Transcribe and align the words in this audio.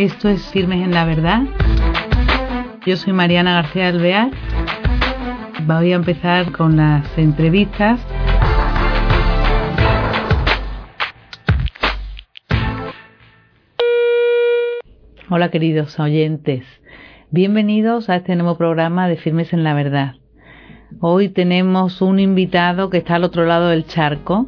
Esto 0.00 0.30
es 0.30 0.40
Firmes 0.50 0.82
en 0.82 0.92
la 0.92 1.04
Verdad. 1.04 1.42
Yo 2.86 2.96
soy 2.96 3.12
Mariana 3.12 3.52
García 3.52 3.88
Alvear. 3.88 4.30
Voy 5.66 5.92
a 5.92 5.96
empezar 5.96 6.52
con 6.52 6.78
las 6.78 7.06
entrevistas. 7.18 8.00
Hola 15.28 15.50
queridos 15.50 16.00
oyentes, 16.00 16.64
bienvenidos 17.30 18.08
a 18.08 18.16
este 18.16 18.36
nuevo 18.36 18.56
programa 18.56 19.06
de 19.06 19.16
Firmes 19.18 19.52
en 19.52 19.64
la 19.64 19.74
Verdad. 19.74 20.14
Hoy 21.00 21.28
tenemos 21.28 22.00
un 22.00 22.20
invitado 22.20 22.88
que 22.88 22.96
está 22.96 23.16
al 23.16 23.24
otro 23.24 23.44
lado 23.44 23.68
del 23.68 23.84
charco, 23.84 24.46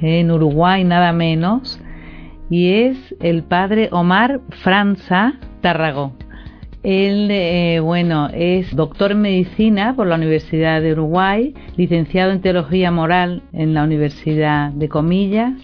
en 0.00 0.30
Uruguay 0.30 0.82
nada 0.82 1.12
menos, 1.12 1.78
y 2.50 2.72
es 2.72 3.14
el 3.20 3.42
padre 3.42 3.88
Omar 3.92 4.40
Franza 4.62 5.34
Tarragó. 5.60 6.12
Él, 6.82 7.28
eh, 7.30 7.80
bueno, 7.80 8.28
es 8.32 8.74
doctor 8.74 9.12
en 9.12 9.22
medicina 9.22 9.94
por 9.96 10.06
la 10.06 10.14
Universidad 10.14 10.80
de 10.80 10.92
Uruguay, 10.92 11.54
licenciado 11.76 12.30
en 12.30 12.40
teología 12.40 12.90
moral 12.90 13.42
en 13.52 13.74
la 13.74 13.82
Universidad 13.82 14.70
de 14.70 14.88
Comillas 14.88 15.54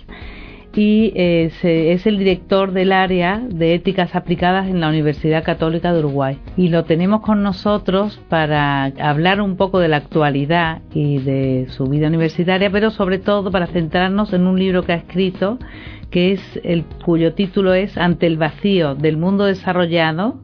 y 0.77 1.13
eh, 1.15 1.53
es 1.63 2.07
el 2.07 2.19
director 2.19 2.73
del 2.73 2.93
área 2.93 3.39
de 3.39 3.75
éticas 3.75 4.15
aplicadas 4.15 4.67
en 4.69 4.81
la 4.81 4.89
Universidad 4.89 5.45
Católica 5.45 5.93
de 5.93 6.01
Uruguay. 6.01 6.39
Y 6.57 6.69
lo 6.69 6.85
tenemos 6.85 7.21
con 7.21 7.43
nosotros 7.43 8.21
para 8.29 8.85
hablar 8.85 9.41
un 9.41 9.57
poco 9.57 9.79
de 9.79 9.89
la 9.89 9.99
actualidad 9.99 10.83
y 10.93 11.19
de 11.19 11.67
su 11.69 11.87
vida 11.87 12.09
universitaria, 12.09 12.71
pero 12.71 12.91
sobre 12.91 13.19
todo 13.19 13.51
para 13.51 13.67
centrarnos 13.69 14.33
en 14.33 14.47
un 14.47 14.59
libro 14.59 14.83
que 14.83 14.93
ha 14.93 14.97
escrito, 14.97 15.59
que 16.15 16.31
es 16.31 16.61
el 16.63 16.85
cuyo 17.05 17.35
título 17.35 17.75
es 17.75 17.99
Ante 17.99 18.29
el 18.29 18.37
vacío 18.37 18.95
del 18.95 19.17
mundo 19.17 19.47
desarrollado, 19.47 20.41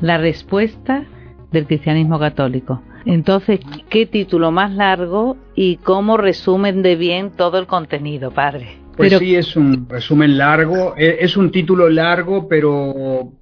la 0.00 0.18
respuesta 0.18 1.04
del 1.52 1.66
cristianismo 1.68 2.18
católico. 2.18 2.82
Entonces, 3.06 3.60
¿qué 3.90 4.06
título 4.06 4.50
más 4.50 4.72
largo 4.72 5.36
y 5.54 5.76
cómo 5.76 6.16
resumen 6.16 6.82
de 6.82 6.96
bien 6.96 7.30
todo 7.30 7.60
el 7.60 7.68
contenido, 7.68 8.32
padre? 8.32 8.78
Pues 8.96 9.16
sí, 9.16 9.36
es 9.36 9.54
un 9.54 9.88
resumen 9.88 10.36
largo, 10.36 10.96
e, 10.96 11.18
es 11.20 11.36
un 11.36 11.52
título 11.52 11.88
largo, 11.88 12.48
pero 12.48 13.34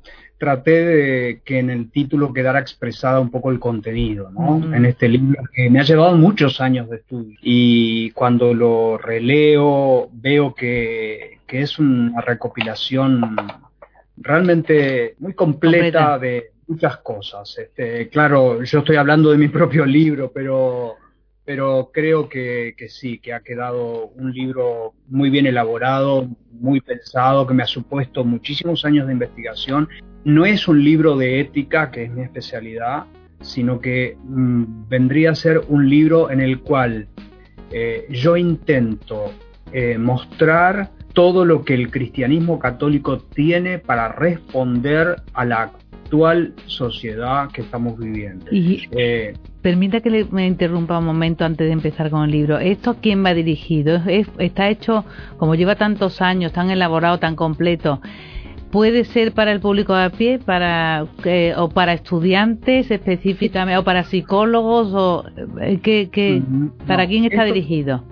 traté 0.42 0.84
de 0.84 1.40
que 1.44 1.60
en 1.60 1.70
el 1.70 1.88
título 1.92 2.32
quedara 2.32 2.58
expresada 2.58 3.20
un 3.20 3.30
poco 3.30 3.52
el 3.52 3.60
contenido, 3.60 4.28
¿no? 4.32 4.74
En 4.74 4.84
este 4.86 5.08
libro 5.08 5.40
que 5.54 5.70
me 5.70 5.78
ha 5.78 5.84
llevado 5.84 6.16
muchos 6.16 6.60
años 6.60 6.90
de 6.90 6.96
estudio 6.96 7.38
y 7.40 8.10
cuando 8.10 8.52
lo 8.52 8.98
releo 8.98 10.08
veo 10.12 10.52
que, 10.52 11.38
es 11.46 11.78
una 11.78 12.20
recopilación 12.22 13.36
realmente 14.16 15.14
muy 15.20 15.34
completa, 15.34 15.78
completa. 15.80 16.18
de 16.18 16.50
muchas 16.66 16.96
cosas. 16.96 17.56
Este, 17.58 18.08
claro, 18.08 18.64
yo 18.64 18.78
estoy 18.80 18.96
hablando 18.96 19.30
de 19.30 19.38
mi 19.38 19.46
propio 19.46 19.86
libro, 19.86 20.32
pero 20.34 20.96
pero 21.44 21.90
creo 21.92 22.28
que, 22.28 22.74
que, 22.76 22.88
sí, 22.88 23.18
que 23.18 23.32
ha 23.32 23.40
quedado 23.40 24.06
un 24.16 24.32
libro 24.32 24.94
muy 25.08 25.30
bien 25.30 25.46
elaborado, 25.46 26.28
muy 26.52 26.80
pensado, 26.80 27.46
que 27.46 27.54
me 27.54 27.62
ha 27.62 27.66
supuesto 27.66 28.24
muchísimos 28.24 28.84
años 28.84 29.06
de 29.06 29.12
investigación. 29.14 29.88
No 30.24 30.46
es 30.46 30.68
un 30.68 30.84
libro 30.84 31.16
de 31.16 31.40
ética, 31.40 31.90
que 31.90 32.04
es 32.04 32.12
mi 32.12 32.22
especialidad, 32.22 33.04
sino 33.40 33.80
que 33.80 34.16
mm, 34.22 34.88
vendría 34.88 35.32
a 35.32 35.34
ser 35.34 35.62
un 35.68 35.88
libro 35.88 36.30
en 36.30 36.40
el 36.40 36.60
cual 36.60 37.08
eh, 37.72 38.06
yo 38.10 38.36
intento 38.36 39.32
eh, 39.72 39.98
mostrar 39.98 40.90
todo 41.12 41.44
lo 41.44 41.64
que 41.64 41.74
el 41.74 41.90
cristianismo 41.90 42.58
católico 42.58 43.18
tiene 43.18 43.78
para 43.78 44.08
responder 44.08 45.16
a 45.34 45.44
la 45.44 45.62
actual 45.62 46.54
sociedad 46.66 47.50
que 47.50 47.62
estamos 47.62 47.98
viviendo. 47.98 48.46
Y 48.50 48.88
eh, 48.92 49.34
permita 49.62 50.00
que 50.00 50.10
le, 50.10 50.24
me 50.26 50.46
interrumpa 50.46 50.98
un 50.98 51.06
momento 51.06 51.44
antes 51.44 51.66
de 51.66 51.72
empezar 51.72 52.10
con 52.10 52.24
el 52.24 52.30
libro. 52.30 52.58
¿Esto 52.58 52.90
a 52.90 52.94
quién 52.96 53.24
va 53.24 53.32
dirigido? 53.32 54.02
¿Está 54.06 54.68
hecho, 54.68 55.04
como 55.38 55.54
lleva 55.54 55.76
tantos 55.76 56.20
años, 56.20 56.52
tan 56.52 56.70
elaborado, 56.70 57.18
tan 57.18 57.36
completo? 57.36 58.00
¿Puede 58.70 59.04
ser 59.04 59.32
para 59.32 59.52
el 59.52 59.60
público 59.60 59.94
a 59.94 60.10
pie, 60.10 60.38
para 60.38 61.06
eh, 61.24 61.54
o 61.56 61.68
para 61.68 61.92
estudiantes 61.92 62.90
específicamente, 62.90 63.78
o 63.78 63.84
para 63.84 64.02
psicólogos, 64.04 64.92
o 64.94 65.24
eh, 65.60 65.78
¿qué, 65.82 66.42
para 66.86 67.06
quién 67.06 67.26
está 67.26 67.44
dirigido? 67.44 68.02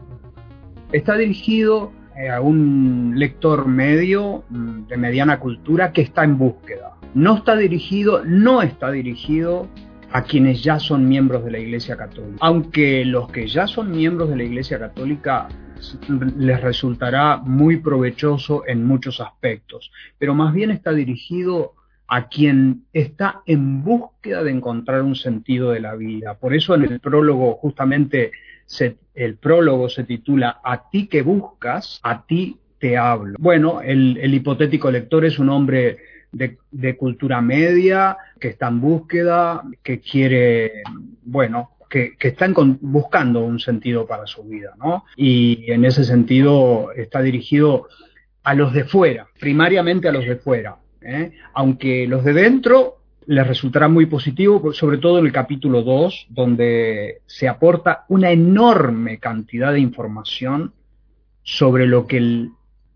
Está 0.92 1.16
dirigido 1.16 1.92
a 2.30 2.40
un 2.40 3.14
lector 3.16 3.66
medio 3.66 4.44
mm, 4.50 4.86
de 4.88 4.96
mediana 4.98 5.40
cultura 5.40 5.92
que 5.92 6.02
está 6.02 6.24
en 6.24 6.36
búsqueda 6.36 6.90
no 7.14 7.36
está 7.36 7.56
dirigido, 7.56 8.24
no 8.24 8.62
está 8.62 8.90
dirigido 8.90 9.66
a 10.12 10.22
quienes 10.24 10.62
ya 10.62 10.78
son 10.78 11.08
miembros 11.08 11.44
de 11.44 11.50
la 11.50 11.58
Iglesia 11.58 11.96
Católica. 11.96 12.38
Aunque 12.40 13.04
los 13.04 13.30
que 13.30 13.46
ya 13.46 13.66
son 13.66 13.90
miembros 13.90 14.28
de 14.30 14.36
la 14.36 14.44
Iglesia 14.44 14.78
Católica 14.78 15.48
les 16.36 16.60
resultará 16.60 17.38
muy 17.38 17.76
provechoso 17.78 18.64
en 18.66 18.84
muchos 18.84 19.20
aspectos, 19.20 19.90
pero 20.18 20.34
más 20.34 20.52
bien 20.52 20.70
está 20.70 20.92
dirigido 20.92 21.74
a 22.06 22.28
quien 22.28 22.86
está 22.92 23.42
en 23.46 23.84
búsqueda 23.84 24.42
de 24.42 24.50
encontrar 24.50 25.02
un 25.02 25.14
sentido 25.14 25.70
de 25.70 25.80
la 25.80 25.94
vida. 25.94 26.34
Por 26.34 26.54
eso 26.54 26.74
en 26.74 26.82
el 26.82 27.00
prólogo 27.00 27.54
justamente 27.54 28.32
el 29.14 29.36
prólogo 29.36 29.88
se 29.88 30.04
titula 30.04 30.60
A 30.62 30.90
ti 30.90 31.06
que 31.06 31.22
buscas, 31.22 32.00
a 32.02 32.26
ti 32.26 32.58
te 32.78 32.96
hablo. 32.96 33.36
Bueno, 33.38 33.80
el, 33.80 34.32
hipotético 34.32 34.90
lector 34.90 35.24
es 35.24 35.38
un 35.38 35.50
hombre 35.50 35.98
de, 36.32 36.96
cultura 36.96 37.40
media, 37.40 38.16
que 38.38 38.48
está 38.48 38.68
en 38.68 38.80
búsqueda, 38.80 39.62
que 39.82 40.00
quiere, 40.00 40.82
bueno, 41.24 41.70
que, 41.88 42.16
que 42.16 42.28
están 42.28 42.54
buscando 42.80 43.40
un 43.40 43.58
sentido 43.58 44.06
para 44.06 44.26
su 44.26 44.44
vida, 44.44 44.74
¿no? 44.78 45.04
Y 45.16 45.70
en 45.70 45.84
ese 45.84 46.04
sentido 46.04 46.92
está 46.92 47.20
dirigido 47.20 47.88
a 48.42 48.54
los 48.54 48.72
de 48.72 48.84
fuera, 48.84 49.28
primariamente 49.38 50.08
a 50.08 50.12
los 50.12 50.24
de 50.24 50.36
fuera, 50.36 50.76
¿eh? 51.02 51.32
aunque 51.54 52.06
los 52.06 52.24
de 52.24 52.32
dentro 52.32 52.96
les 53.26 53.46
resultará 53.46 53.88
muy 53.88 54.06
positivo, 54.06 54.72
sobre 54.72 54.98
todo 54.98 55.18
en 55.18 55.26
el 55.26 55.32
capítulo 55.32 55.82
2, 55.82 56.28
donde 56.30 57.20
se 57.26 57.48
aporta 57.48 58.04
una 58.08 58.30
enorme 58.30 59.18
cantidad 59.18 59.72
de 59.72 59.80
información 59.80 60.72
sobre 61.42 61.86
lo 61.86 62.06
que 62.06 62.16
el, 62.16 62.50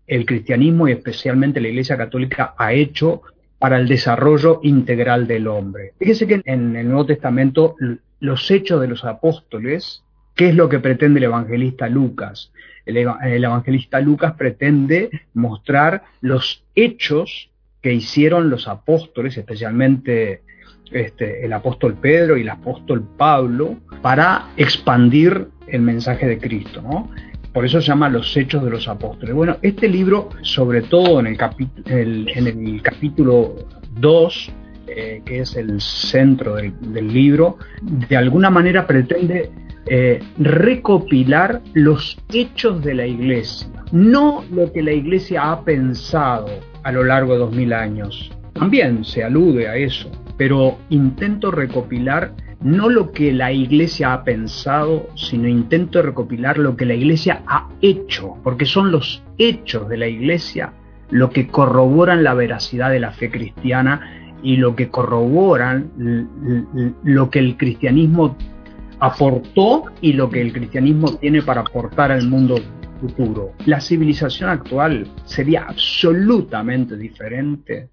el 0.07 0.25
cristianismo 0.25 0.87
y 0.87 0.91
especialmente 0.91 1.61
la 1.61 1.69
Iglesia 1.69 1.97
Católica 1.97 2.53
ha 2.57 2.73
hecho 2.73 3.21
para 3.59 3.77
el 3.77 3.87
desarrollo 3.87 4.59
integral 4.63 5.27
del 5.27 5.47
hombre. 5.47 5.93
Fíjese 5.97 6.27
que 6.27 6.41
en 6.45 6.75
el 6.75 6.87
Nuevo 6.87 7.05
Testamento 7.05 7.75
los 8.19 8.51
hechos 8.51 8.81
de 8.81 8.87
los 8.87 9.05
apóstoles, 9.05 10.03
¿qué 10.35 10.49
es 10.49 10.55
lo 10.55 10.69
que 10.69 10.79
pretende 10.79 11.19
el 11.19 11.25
evangelista 11.25 11.87
Lucas? 11.87 12.51
El, 12.85 12.97
evangelista 12.97 13.99
Lucas 13.99 14.33
pretende 14.37 15.09
mostrar 15.33 16.03
los 16.21 16.63
hechos 16.75 17.49
que 17.81 17.93
hicieron 17.93 18.49
los 18.49 18.67
apóstoles, 18.67 19.37
especialmente 19.37 20.41
este, 20.91 21.43
el 21.45 21.53
apóstol 21.53 21.95
Pedro 21.95 22.37
y 22.37 22.41
el 22.41 22.49
apóstol 22.49 23.03
Pablo, 23.17 23.77
para 24.01 24.49
expandir 24.57 25.47
el 25.67 25.81
mensaje 25.81 26.27
de 26.27 26.37
Cristo. 26.37 26.81
¿no? 26.81 27.09
Por 27.55 27.63
eso 27.63 27.79
se 27.79 27.87
llama 27.87 28.09
Los 28.09 28.35
Hechos 28.35 28.65
de 28.65 28.69
los 28.69 28.89
Apóstoles. 28.89 29.33
Bueno, 29.33 29.55
este 29.61 29.87
libro, 29.87 30.27
sobre 30.41 30.81
todo 30.81 31.21
en 31.21 31.27
el, 31.27 32.81
capítulo 32.83 33.55
2, 33.97 34.51
eh, 34.87 35.21
que 35.23 35.39
es 35.39 35.55
el 35.55 35.79
centro 35.79 36.55
del, 36.55 36.73
libro, 37.07 37.57
de 37.81 38.17
alguna 38.17 38.49
manera 38.49 38.85
pretende 38.85 39.49
eh, 39.85 40.21
recopilar 40.37 41.61
los 41.73 42.17
hechos 42.33 42.83
de 42.83 42.93
la 42.93 43.07
iglesia, 43.07 43.69
no 43.93 44.43
lo 44.51 44.73
que 44.73 44.83
la 44.83 44.91
iglesia 44.91 45.49
ha 45.49 45.63
pensado 45.63 46.49
a 46.83 46.91
lo 46.91 47.05
largo 47.05 47.35
de 47.35 47.39
dos 47.39 47.55
mil 47.55 47.71
años. 47.71 48.33
También 48.51 49.05
se 49.05 49.23
alude 49.23 49.69
a 49.69 49.77
eso, 49.77 50.11
pero 50.35 50.77
intento 50.89 51.51
recopilar 51.51 52.33
no 52.61 52.89
lo 52.89 53.11
que 53.11 53.31
la 53.31 53.51
iglesia 53.51 54.13
ha 54.13 54.23
pensado, 54.23 55.09
sino 55.15 55.47
intento 55.47 56.01
recopilar 56.01 56.57
lo 56.57 56.75
que 56.75 56.85
la 56.85 56.93
iglesia 56.93 57.43
ha 57.47 57.69
hecho, 57.81 58.35
porque 58.43 58.65
son 58.65 58.91
los 58.91 59.23
hechos 59.37 59.87
de 59.89 59.97
la 59.97 60.07
iglesia 60.07 60.73
lo 61.09 61.29
que 61.29 61.47
corroboran 61.47 62.23
la 62.23 62.33
veracidad 62.33 62.91
de 62.91 62.99
la 62.99 63.11
fe 63.11 63.29
cristiana 63.29 64.33
y 64.41 64.57
lo 64.57 64.75
que 64.75 64.89
corroboran 64.89 65.91
lo 67.03 67.29
que 67.29 67.39
el 67.39 67.57
cristianismo 67.57 68.35
aportó 68.99 69.85
y 70.01 70.13
lo 70.13 70.29
que 70.29 70.41
el 70.41 70.53
cristianismo 70.53 71.15
tiene 71.17 71.41
para 71.41 71.61
aportar 71.61 72.11
al 72.11 72.27
mundo 72.27 72.55
futuro. 72.99 73.51
La 73.65 73.81
civilización 73.81 74.49
actual 74.49 75.07
sería 75.25 75.65
absolutamente 75.67 76.97
diferente 76.97 77.89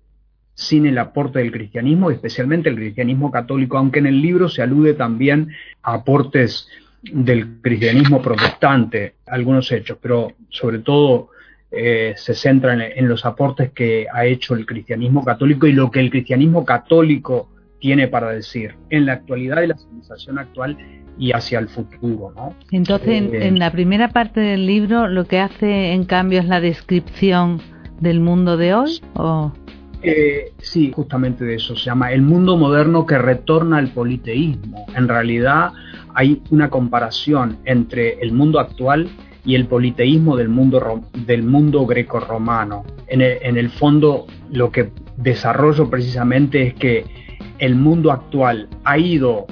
sin 0.63 0.87
el 0.87 0.99
aporte 0.99 1.39
del 1.41 1.53
cristianismo, 1.53 2.11
especialmente 2.11 2.69
el 2.69 2.77
cristianismo 2.77 3.31
católico, 3.31 3.79
aunque 3.79 3.99
en 3.99 4.07
el 4.07 4.21
libro 4.21 4.49
se 4.49 4.63
alude 4.63 4.95
también 4.95 5.51
a 5.83 5.95
aportes 5.95 6.69
del 7.03 7.61
cristianismo 7.61 8.23
protestante, 8.23 9.15
algunos 9.27 9.71
hechos, 9.73 9.99
pero 10.01 10.33
sobre 10.49 10.79
todo 10.79 11.31
eh, 11.71 12.15
se 12.17 12.35
centra 12.35 12.75
en, 12.75 13.09
los 13.09 13.25
aportes 13.25 13.73
que 13.73 14.07
ha 14.13 14.25
hecho 14.27 14.55
el 14.55 14.67
cristianismo 14.67 15.25
católico 15.25 15.67
y 15.67 15.73
lo 15.73 15.91
que 15.91 16.01
el 16.01 16.11
cristianismo 16.11 16.65
católico 16.65 17.49
tiene 17.81 18.09
para 18.09 18.31
decir 18.31 18.77
en 18.91 19.07
la 19.07 19.15
actualidad 19.15 19.57
de 19.57 19.69
la 19.69 19.77
civilización 19.77 20.39
actual 20.39 20.77
y 21.19 21.33
hacia 21.33 21.59
el 21.59 21.69
futuro. 21.69 22.33
¿no? 22.37 22.55
Entonces, 22.71 23.09
en, 23.09 23.35
eh, 23.35 23.51
la 23.53 23.73
primera 23.73 24.09
parte 24.09 24.41
del 24.41 24.67
libro 24.67 25.09
lo 25.09 25.25
que 25.25 25.41
hace 25.41 25.93
en 25.93 26.05
cambio 26.05 26.41
es 26.41 26.47
la 26.47 26.61
descripción 26.61 27.61
del 28.01 28.21
mundo 28.21 28.57
de 28.57 28.75
hoy. 28.75 29.01
¿o? 29.15 29.53
Sí, 30.59 30.93
justamente 30.95 31.45
de 31.45 31.57
eso 31.57 31.77
se 31.77 31.85
llama 31.85 32.13
el 32.13 32.23
mundo 32.23 32.57
moderno 32.57 33.07
que 33.07 33.19
retorna 33.19 33.79
al 33.79 33.89
politeísmo. 33.89 34.87
En 34.97 35.09
realidad 35.09 35.73
hay 36.15 36.43
una 36.51 36.71
comparación 36.71 37.59
entre 37.65 38.21
el 38.21 38.33
mundo 38.33 38.59
actual 38.59 39.09
y 39.45 39.55
el 39.55 39.67
politeísmo 39.67 40.37
del 40.37 40.49
mundo, 40.49 41.03
del 41.27 41.43
mundo 41.43 41.87
greco-romano. 41.87 42.85
En 43.09 43.21
en 43.23 43.57
el 43.57 43.71
fondo 43.71 44.27
lo 44.51 44.71
que 44.71 44.91
desarrollo 45.17 45.89
precisamente 45.89 46.63
es 46.63 46.75
que 46.75 47.05
el 47.59 47.77
mundo 47.77 48.11
actual 48.11 48.69
ha 48.85 48.99
ido, 48.99 49.47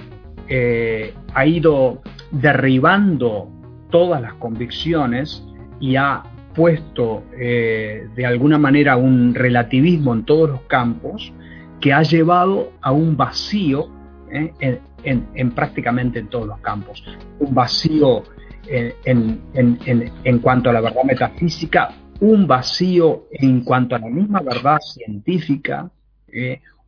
eh, 0.49 1.14
ha 1.35 1.46
ido 1.46 2.03
derribando 2.32 3.49
todas 3.91 4.20
las 4.20 4.35
convicciones 4.35 5.44
y 5.81 5.96
ha 5.96 6.23
puesto 6.55 7.25
eh, 7.38 8.08
de 8.14 8.26
alguna 8.26 8.58
manera 8.58 8.97
un 8.97 9.35
relativismo 9.35 10.14
en 10.14 10.25
todos 10.25 10.50
los 10.50 10.62
campos 10.62 11.32
que 11.81 11.93
ha 11.93 12.02
llevado 12.02 12.73
a 12.81 12.93
un 12.93 13.17
vacío 13.17 13.88
eh, 14.31 14.81
en, 15.02 15.50
prácticamente 15.52 16.19
en 16.19 16.29
todos 16.29 16.47
los 16.47 16.58
campos. 16.61 17.02
Un 17.38 17.55
vacío 17.55 18.23
en, 18.69 19.41
en, 19.55 20.38
cuanto 20.41 20.70
a 20.70 20.73
la 20.73 20.81
verdad 20.81 21.02
metafísica, 21.05 21.94
un 22.20 22.47
vacío 22.47 23.26
en 23.32 23.62
cuanto 23.62 23.96
a 23.96 23.99
la 23.99 24.08
misma 24.08 24.41
verdad 24.41 24.79
científica, 24.81 25.91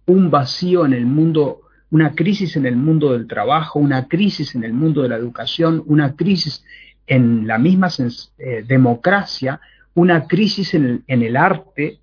un 0.06 0.30
vacío 0.30 0.84
en 0.84 0.92
el 0.92 1.06
mundo, 1.06 1.62
una 1.90 2.14
crisis 2.14 2.56
en 2.56 2.66
el 2.66 2.76
mundo 2.76 3.12
del 3.12 3.26
trabajo, 3.26 3.78
una 3.78 4.08
crisis 4.08 4.54
en 4.54 4.64
el 4.64 4.72
mundo 4.72 5.02
de 5.02 5.08
la 5.08 5.16
educación, 5.16 5.82
una 5.86 6.14
crisis 6.14 6.64
en 7.06 7.46
la 7.46 7.58
misma 7.58 7.88
eh, 8.38 8.64
democracia, 8.66 9.60
una 9.94 10.26
crisis 10.26 10.74
en 10.74 11.02
el, 11.06 11.36
arte 11.36 11.98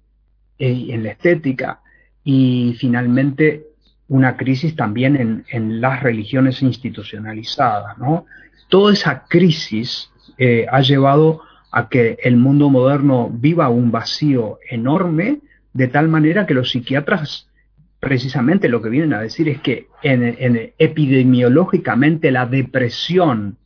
eh, 0.60 0.88
en 0.90 1.04
la 1.04 1.12
estética 1.12 1.81
y 2.24 2.75
finalmente 2.78 3.66
una 4.07 4.38
crisis 4.38 4.75
también 4.75 5.44
en, 5.50 5.81
las 5.81 6.04
religiones 6.04 6.62
institucionalizadas. 6.62 7.98
¿no? 7.98 8.25
Toda 8.68 8.94
esa 8.94 9.25
crisis 9.28 10.12
eh, 10.38 10.66
ha 10.69 10.81
llevado 10.81 11.42
a 11.72 11.90
que 11.90 12.18
el 12.24 12.38
mundo 12.38 12.69
moderno 12.69 13.30
viva 13.31 13.69
un 13.69 13.92
vacío 13.92 14.60
enorme, 14.69 15.40
de 15.74 15.88
tal 15.88 16.07
manera 16.07 16.45
que 16.45 16.56
los 16.56 16.72
psiquiatras 16.72 17.48
precisamente 18.00 18.69
lo 18.69 18.81
que 18.81 18.90
vienen 18.90 19.13
a 19.13 19.22
decir 19.22 19.50
es 19.50 19.62
que 19.62 19.88
en, 20.02 20.74
epidemiológicamente 20.78 22.31
la 22.31 22.45
depresión 22.45 23.57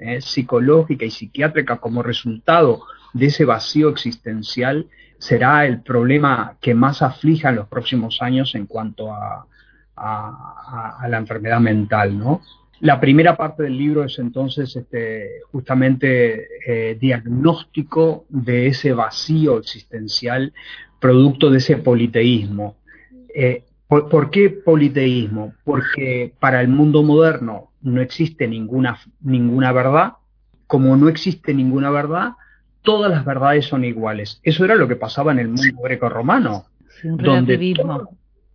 eh, 0.00 0.20
psicológica 0.20 1.04
y 1.04 1.10
psiquiátrica 1.10 1.76
como 1.76 2.02
resultado 2.02 2.82
de 3.12 3.26
ese 3.26 3.44
vacío 3.44 3.88
existencial 3.88 4.86
será 5.18 5.66
el 5.66 5.82
problema 5.82 6.56
que 6.60 6.74
más 6.74 7.02
aflija 7.02 7.48
en 7.48 7.56
los 7.56 7.68
próximos 7.68 8.22
años 8.22 8.54
en 8.54 8.66
cuanto 8.66 9.12
a, 9.12 9.44
la 10.00 11.18
enfermedad 11.18 11.58
mental, 11.58 12.16
¿no? 12.16 12.40
La 12.80 13.00
primera 13.00 13.36
parte 13.36 13.64
del 13.64 13.76
libro 13.76 14.04
es 14.04 14.16
entonces 14.20 14.76
este, 14.76 15.40
justamente 15.50 16.46
eh, 16.64 16.96
diagnóstico 17.00 18.24
de 18.28 18.68
ese 18.68 18.92
vacío 18.92 19.58
existencial 19.58 20.52
producto 21.00 21.50
de 21.50 21.58
ese 21.58 21.78
politeísmo. 21.78 22.76
Eh, 23.34 23.64
¿Por, 23.88 24.30
qué 24.30 24.50
politeísmo? 24.50 25.54
Porque 25.64 26.34
para 26.38 26.60
el 26.60 26.68
mundo 26.68 27.02
moderno 27.02 27.70
no 27.80 28.02
existe 28.02 28.46
ninguna, 28.46 28.98
ninguna 29.20 29.72
verdad. 29.72 30.12
Como 30.66 30.94
no 30.96 31.08
existe 31.08 31.54
ninguna 31.54 31.90
verdad, 31.90 32.32
todas 32.82 33.10
las 33.10 33.24
verdades 33.24 33.64
son 33.64 33.84
iguales. 33.84 34.40
Eso 34.42 34.64
era 34.66 34.74
lo 34.74 34.88
que 34.88 34.96
pasaba 34.96 35.32
en 35.32 35.38
el 35.38 35.48
mundo 35.48 35.80
greco-romano. 35.82 36.66
donde 37.02 37.74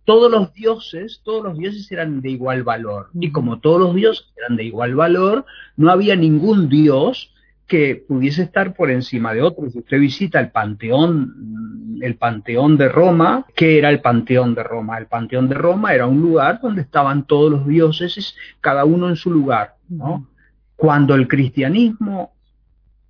todos 0.04 0.30
los 0.30 0.52
dioses, 0.52 1.20
todos 1.24 1.42
los 1.42 1.58
dioses 1.58 1.90
eran 1.90 2.20
de 2.20 2.30
igual 2.30 2.62
valor. 2.62 3.10
Y 3.14 3.32
como 3.32 3.58
todos 3.58 3.80
los 3.80 3.94
dioses 3.94 4.26
eran 4.36 4.56
de 4.56 4.64
igual 4.64 4.94
valor, 4.94 5.46
no 5.76 5.90
había 5.90 6.14
ningún 6.14 6.68
dios 6.68 7.34
que 7.66 8.04
pudiese 8.06 8.42
estar 8.42 8.74
por 8.74 8.90
encima 8.90 9.32
de 9.34 9.42
otros. 9.42 9.72
Si 9.72 9.78
usted 9.78 9.98
visita 9.98 10.38
el 10.38 10.50
Panteón, 10.50 11.63
el 12.04 12.16
Panteón 12.16 12.76
de 12.76 12.88
Roma, 12.88 13.46
¿qué 13.56 13.78
era 13.78 13.88
el 13.88 14.00
Panteón 14.00 14.54
de 14.54 14.62
Roma? 14.62 14.98
El 14.98 15.06
Panteón 15.06 15.48
de 15.48 15.54
Roma 15.54 15.94
era 15.94 16.06
un 16.06 16.20
lugar 16.20 16.60
donde 16.60 16.82
estaban 16.82 17.26
todos 17.26 17.50
los 17.50 17.66
dioses, 17.66 18.36
cada 18.60 18.84
uno 18.84 19.08
en 19.08 19.16
su 19.16 19.30
lugar. 19.30 19.76
¿no? 19.88 20.28
Cuando 20.76 21.14
el 21.14 21.26
cristianismo 21.26 22.32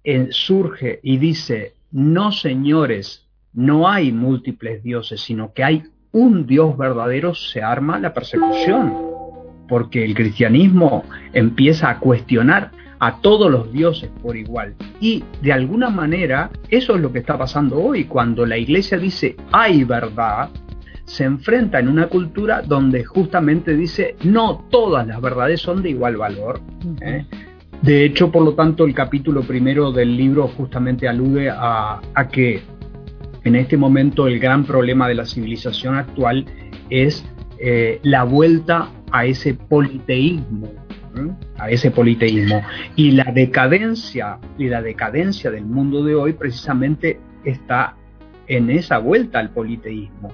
eh, 0.04 0.28
surge 0.30 1.00
y 1.02 1.16
dice, 1.18 1.74
no 1.90 2.30
señores, 2.30 3.26
no 3.52 3.88
hay 3.88 4.12
múltiples 4.12 4.82
dioses, 4.82 5.20
sino 5.20 5.52
que 5.52 5.64
hay 5.64 5.82
un 6.12 6.46
Dios 6.46 6.78
verdadero, 6.78 7.34
se 7.34 7.62
arma 7.62 7.98
la 7.98 8.14
persecución, 8.14 9.13
porque 9.68 10.04
el 10.04 10.14
cristianismo 10.14 11.04
empieza 11.32 11.90
a 11.90 11.98
cuestionar 11.98 12.70
a 12.98 13.20
todos 13.20 13.50
los 13.50 13.72
dioses 13.72 14.10
por 14.22 14.36
igual. 14.36 14.74
Y 15.00 15.24
de 15.42 15.52
alguna 15.52 15.90
manera 15.90 16.50
eso 16.68 16.94
es 16.94 17.00
lo 17.00 17.12
que 17.12 17.18
está 17.18 17.36
pasando 17.36 17.78
hoy, 17.78 18.04
cuando 18.04 18.46
la 18.46 18.56
iglesia 18.56 18.98
dice 18.98 19.36
hay 19.52 19.84
verdad, 19.84 20.50
se 21.04 21.24
enfrenta 21.24 21.78
en 21.78 21.88
una 21.88 22.06
cultura 22.06 22.62
donde 22.62 23.04
justamente 23.04 23.76
dice 23.76 24.16
no 24.24 24.64
todas 24.70 25.06
las 25.06 25.20
verdades 25.20 25.60
son 25.60 25.82
de 25.82 25.90
igual 25.90 26.16
valor. 26.16 26.60
¿eh? 27.00 27.26
De 27.82 28.04
hecho, 28.06 28.32
por 28.32 28.42
lo 28.42 28.54
tanto, 28.54 28.86
el 28.86 28.94
capítulo 28.94 29.42
primero 29.42 29.92
del 29.92 30.16
libro 30.16 30.48
justamente 30.48 31.06
alude 31.06 31.50
a, 31.50 32.00
que 32.32 32.62
en 33.44 33.56
este 33.56 33.76
momento 33.76 34.26
el 34.26 34.38
gran 34.38 34.64
problema 34.64 35.06
de 35.06 35.14
la 35.14 35.26
civilización 35.26 35.94
actual 35.96 36.46
es 36.88 37.26
eh, 37.58 38.00
la 38.02 38.24
vuelta 38.24 38.88
a 39.14 39.24
ese 39.26 39.54
politeísmo 39.54 40.68
a 41.58 41.70
ese 41.70 41.90
politeísmo. 41.90 42.62
Y 42.96 43.12
la 43.12 43.30
decadencia, 43.32 44.38
y 44.58 44.68
la 44.68 44.82
decadencia 44.82 45.50
del 45.50 45.64
mundo 45.64 46.02
de 46.02 46.14
hoy 46.14 46.32
precisamente 46.32 47.20
está 47.44 47.94
en 48.46 48.70
esa 48.70 48.98
vuelta 48.98 49.38
al 49.38 49.50
politeísmo. 49.50 50.32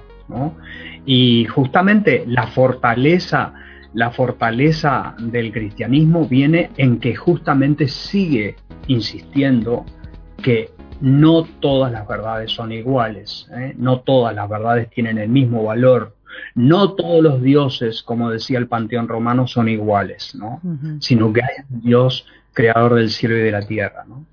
Y 1.05 1.45
justamente 1.45 2.23
la 2.25 2.47
fortaleza, 2.47 3.53
la 3.93 4.11
fortaleza 4.11 5.13
del 5.19 5.51
cristianismo 5.51 6.25
viene 6.25 6.71
en 6.77 6.99
que 6.99 7.15
justamente 7.15 7.87
sigue 7.87 8.55
insistiendo 8.87 9.85
que 10.41 10.69
no 11.01 11.43
todas 11.43 11.91
las 11.91 12.07
verdades 12.07 12.51
son 12.51 12.71
iguales, 12.71 13.49
¿eh? 13.55 13.73
no 13.77 14.01
todas 14.01 14.35
las 14.35 14.47
verdades 14.47 14.89
tienen 14.89 15.17
el 15.17 15.29
mismo 15.29 15.63
valor, 15.63 16.15
no 16.55 16.93
todos 16.93 17.23
los 17.23 17.41
dioses, 17.41 18.03
como 18.03 18.29
decía 18.29 18.59
el 18.59 18.67
panteón 18.67 19.07
romano, 19.07 19.47
son 19.47 19.69
iguales, 19.69 20.35
¿no? 20.35 20.61
Sino 20.99 21.31
que 21.31 21.41
hay 21.41 21.63
un 21.69 21.81
Dios 21.81 22.25
creador 22.53 22.95
del 22.95 23.09
cielo 23.09 23.37
y 23.37 23.41
de 23.41 23.51
la 23.51 23.61
tierra, 23.61 24.03
¿no? 24.07 24.25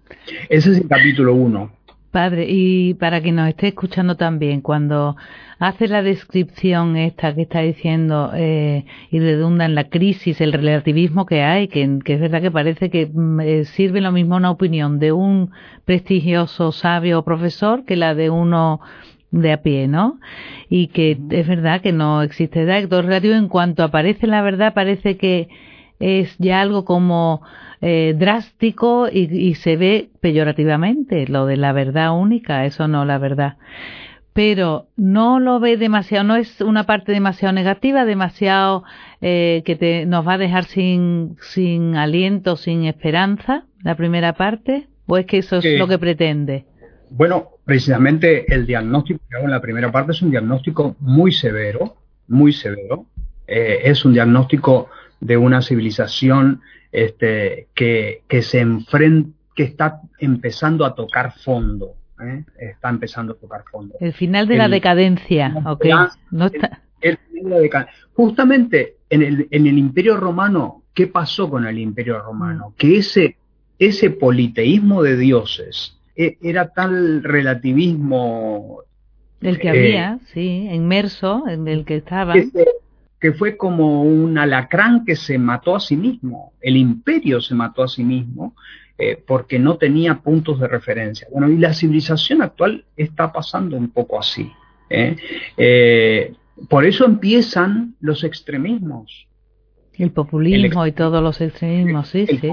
Ese 0.49 0.73
es 0.73 0.79
el 0.79 0.89
capítulo 0.89 1.35
1. 1.35 1.79
Padre, 2.11 2.47
y 2.49 2.95
para 2.95 3.21
quien 3.21 3.37
nos 3.37 3.49
esté 3.49 3.69
escuchando 3.69 4.17
también, 4.17 4.63
cuando 4.63 5.17
hace 5.59 5.89
la 5.89 6.03
descripción 6.03 6.97
esta 6.97 7.35
que 7.35 7.43
está 7.43 7.61
diciendo 7.61 8.33
eh, 8.35 8.87
y 9.11 9.21
redunda 9.21 9.67
en 9.67 9.75
la 9.75 9.91
crisis, 9.91 10.41
el 10.41 10.55
relativismo 10.55 11.27
que 11.27 11.43
hay, 11.43 11.69
que, 11.69 11.83
es 11.83 12.21
verdad 12.21 12.41
que 12.41 12.51
parece 12.51 12.89
que 12.89 13.11
mm, 13.13 13.41
eh, 13.41 13.65
sirve 13.67 14.01
lo 14.01 14.11
mismo 14.11 14.37
una 14.37 14.51
opinión 14.51 14.99
de 14.99 15.13
un 15.13 15.51
prestigioso 15.85 16.73
sabio 16.73 17.23
profesor 17.25 17.85
que 17.85 17.97
la 17.97 18.15
de 18.15 18.31
uno 18.31 18.81
de 19.31 19.53
a 19.53 19.63
pie, 19.63 19.89
¿no? 19.89 20.19
Y 20.69 20.89
que 20.89 21.19
es 21.31 21.47
verdad 21.47 21.81
que 21.81 21.93
no 21.93 22.23
existe 22.23 22.63
edad 22.63 22.89
relativo 22.89 23.35
en 23.35 23.49
cuanto 23.49 23.83
aparece 23.83 24.27
la 24.27 24.43
verdad 24.43 24.75
parece 24.75 25.17
que 25.17 25.49
es 26.01 26.37
ya 26.39 26.61
algo 26.61 26.85
como 26.85 27.43
eh, 27.81 28.15
drástico 28.17 29.09
y, 29.11 29.33
y, 29.33 29.55
se 29.55 29.77
ve 29.77 30.11
peyorativamente 30.21 31.27
lo 31.27 31.47
de 31.47 31.57
la 31.57 31.73
verdad 31.73 32.17
única, 32.17 32.65
eso 32.65 32.89
no 32.89 33.05
la 33.05 33.19
verdad. 33.19 33.57
Pero 34.33 34.87
no 34.97 35.41
lo 35.41 35.59
ve 35.59 35.77
demasiado, 35.77 36.25
no 36.25 36.37
es 36.37 36.61
una 36.61 36.85
parte 36.85 37.13
demasiado 37.13 37.53
negativa, 37.53 38.05
demasiado 38.05 38.85
eh, 39.21 39.63
que 39.65 39.75
te, 39.75 40.07
nos 40.07 40.27
va 40.27 40.35
a 40.35 40.39
dejar 40.39 40.65
sin, 40.65 41.37
sin 41.41 41.97
aliento, 41.97 42.57
sin 42.57 42.85
esperanza, 42.85 43.65
la 43.83 43.97
primera 43.97 44.35
parte, 44.35 44.87
o 45.07 45.17
es 45.17 45.27
que 45.27 45.39
eso 45.39 45.57
es 45.57 45.79
lo 45.79 45.89
que 45.89 45.99
pretende. 45.99 46.67
Bueno, 47.11 47.51
precisamente 47.65 48.53
el 48.53 48.67
diagnóstico 48.67 49.21
que 49.29 49.37
hago 49.37 49.47
en 49.47 49.53
la 49.53 49.61
primera 49.61 49.91
parte 49.91 50.13
es 50.13 50.23
un 50.23 50.31
diagnóstico 50.31 50.97
muy 51.01 51.33
severo, 51.33 51.97
muy 52.29 52.53
severo. 52.53 53.07
Eh, 53.47 53.81
es 53.85 54.05
un 54.05 54.13
diagnóstico 54.13 54.89
de 55.21 55.37
una 55.37 55.63
civilización 55.63 56.61
este, 56.93 57.69
que, 57.75 58.23
que 58.29 58.43
se 58.43 58.61
enfrenta, 58.61 59.31
que 59.55 59.65
está 59.65 60.01
empezando 60.19 60.85
a 60.85 60.95
tocar 60.95 61.33
fondo. 61.39 61.95
¿eh? 62.21 62.45
está 62.59 62.89
empezando 62.89 63.33
a 63.33 63.37
tocar 63.37 63.65
fondo. 63.71 63.95
El 64.01 64.13
final 64.13 64.47
de 64.49 64.57
la 64.57 64.69
decadencia, 64.69 65.55
ok. 65.65 65.87
No 66.31 66.47
está... 66.47 66.83
justamente 68.15 68.97
en 69.11 69.23
el, 69.23 69.49
en 69.51 69.67
el 69.67 69.79
Imperio 69.79 70.17
Romano, 70.17 70.83
¿qué 70.95 71.07
pasó 71.07 71.49
con 71.49 71.67
el 71.67 71.79
Imperio 71.79 72.21
Romano? 72.21 72.71
Mm. 72.71 72.75
Que 72.75 72.99
ese, 72.99 73.37
ese 73.79 74.11
politeísmo 74.11 75.03
de 75.03 75.17
dioses 75.17 75.98
era 76.19 76.69
tal 76.69 77.23
relativismo. 77.23 78.81
El 79.41 79.59
que 79.59 79.69
había, 79.69 80.15
eh, 80.15 80.27
sí, 80.33 80.69
inmerso, 80.73 81.45
en 81.49 81.69
el 81.69 81.85
que 81.85 81.97
estaba. 81.97 82.35
Que, 83.21 83.33
fue 83.33 83.57
como 83.57 84.03
un 84.03 84.39
alacrán 84.39 85.05
que 85.05 85.17
se 85.17 85.39
mató 85.39 85.77
a 85.77 85.81
sí 85.81 85.97
mismo. 85.97 86.53
El 86.61 86.77
imperio 86.77 87.41
se 87.41 87.55
mató 87.55 87.83
a 87.83 87.89
sí 87.89 88.05
mismo 88.05 88.55
eh, 88.97 89.21
porque 89.27 89.59
no 89.59 89.77
tenía 89.77 90.21
puntos 90.21 90.61
de 90.61 90.69
referencia. 90.69 91.27
Bueno, 91.33 91.49
y 91.49 91.59
la 91.59 91.75
civilización 91.75 92.43
actual 92.43 92.85
está 92.97 93.33
pasando 93.33 93.77
un 93.77 93.91
poco 93.91 94.21
así. 94.21 94.51
¿eh? 94.91 95.17
por 96.69 96.85
eso 96.85 97.05
empiezan 97.05 97.95
los 98.01 98.25
extremismos. 98.25 99.27
El 99.95 100.13
populismo 100.13 100.87
y 100.87 100.93
todos 100.93 101.21
los 101.23 101.41
extremismos, 101.41 102.09
sí, 102.09 102.27
sí. 102.27 102.53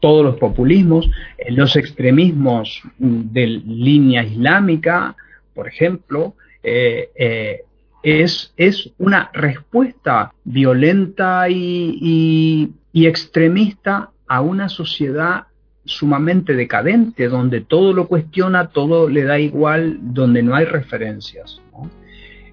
Todos 0.00 0.24
los 0.24 0.36
populismos, 0.36 1.10
eh, 1.38 1.52
los 1.52 1.76
extremismos 1.76 2.82
de 2.98 3.46
línea 3.46 4.22
islámica, 4.22 5.16
por 5.54 5.68
ejemplo, 5.68 6.34
eh, 6.62 7.10
eh, 7.14 7.62
es, 8.02 8.52
es, 8.56 8.90
una 8.98 9.30
respuesta 9.32 10.32
violenta 10.44 11.48
y, 11.48 12.72
y, 12.92 13.06
extremista 13.06 14.10
a 14.26 14.40
una 14.40 14.68
sociedad 14.68 15.44
sumamente 15.84 16.54
decadente, 16.54 17.28
donde 17.28 17.60
todo 17.60 17.92
lo 17.92 18.08
cuestiona, 18.08 18.68
todo 18.68 19.08
le 19.08 19.22
da 19.24 19.38
igual, 19.38 19.98
donde 20.00 20.42
no 20.42 20.54
hay 20.54 20.64
referencias. 20.64 21.60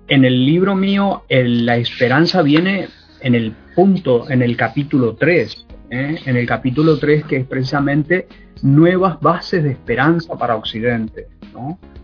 En 0.07 0.23
el 0.23 0.45
libro 0.45 0.75
mío, 0.75 1.23
la 1.29 1.77
esperanza 1.77 2.43
viene 2.43 2.87
en 3.21 3.33
el 3.33 3.53
punto, 3.75 4.29
en 4.29 4.43
el 4.43 4.55
capítulo 4.55 5.15
3, 5.15 5.64
¿eh? 5.89 6.17
en 6.25 6.35
el 6.35 6.45
capítulo 6.45 6.97
3 6.97 7.25
que 7.25 7.37
es 7.37 7.45
precisamente 7.45 8.27
nuevas 8.61 9.19
bases 9.19 9.63
de 9.63 9.71
esperanza 9.71 10.35
para 10.37 10.55
Occidente, 10.55 11.27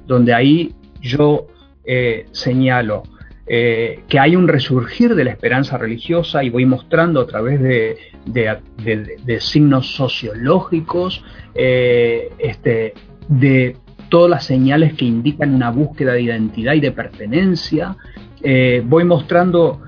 donde 0.06 0.34
ahí 0.34 0.74
yo 1.02 1.48
eh, 1.84 2.26
señalo 2.32 3.04
eh, 3.48 4.02
que 4.08 4.20
hay 4.20 4.36
un 4.36 4.48
resurgir 4.48 5.16
de 5.16 5.24
la 5.26 5.32
esperanza 5.32 5.78
religiosa 5.78 6.44
y 6.44 6.50
voy 6.50 6.66
mostrando 6.66 7.22
a 7.22 7.28
través 7.28 7.60
de, 7.62 7.98
de 8.26 9.40
signos 9.40 9.96
sociológicos, 9.96 11.24
este, 11.54 12.94
de 13.28 13.76
todas 14.10 14.30
las 14.30 14.46
señales 14.46 14.94
que 14.94 15.06
indican 15.06 15.54
una 15.54 15.70
búsqueda 15.70 16.14
de 16.14 16.22
identidad 16.22 16.74
y 16.74 16.80
de 16.80 16.92
pertenencia. 16.92 17.98
Voy 18.86 19.04
mostrando 19.04 19.82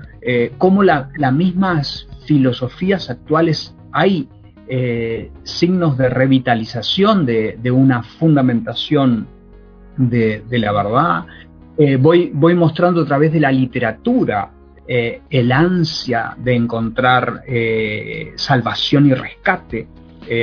cómo 0.58 0.82
las 0.82 1.32
mismas 1.32 2.08
filosofías 2.26 3.08
actuales 3.08 3.74
hay 3.94 4.28
eh, 4.68 5.30
signos 5.42 5.96
de 5.96 6.08
revitalización 6.08 7.24
de, 7.24 7.70
una 7.70 8.02
fundamentación 8.02 9.26
de, 9.96 10.42
la 10.50 10.72
verdad. 10.72 11.26
voy, 12.00 12.30
voy 12.34 12.54
mostrando 12.54 13.02
a 13.02 13.06
través 13.06 13.32
de 13.32 13.40
la 13.40 13.52
literatura 13.52 14.50
el 14.86 15.50
ansia 15.50 16.36
de 16.36 16.54
encontrar 16.54 17.42
salvación 18.36 19.06
y 19.06 19.14
rescate 19.14 19.86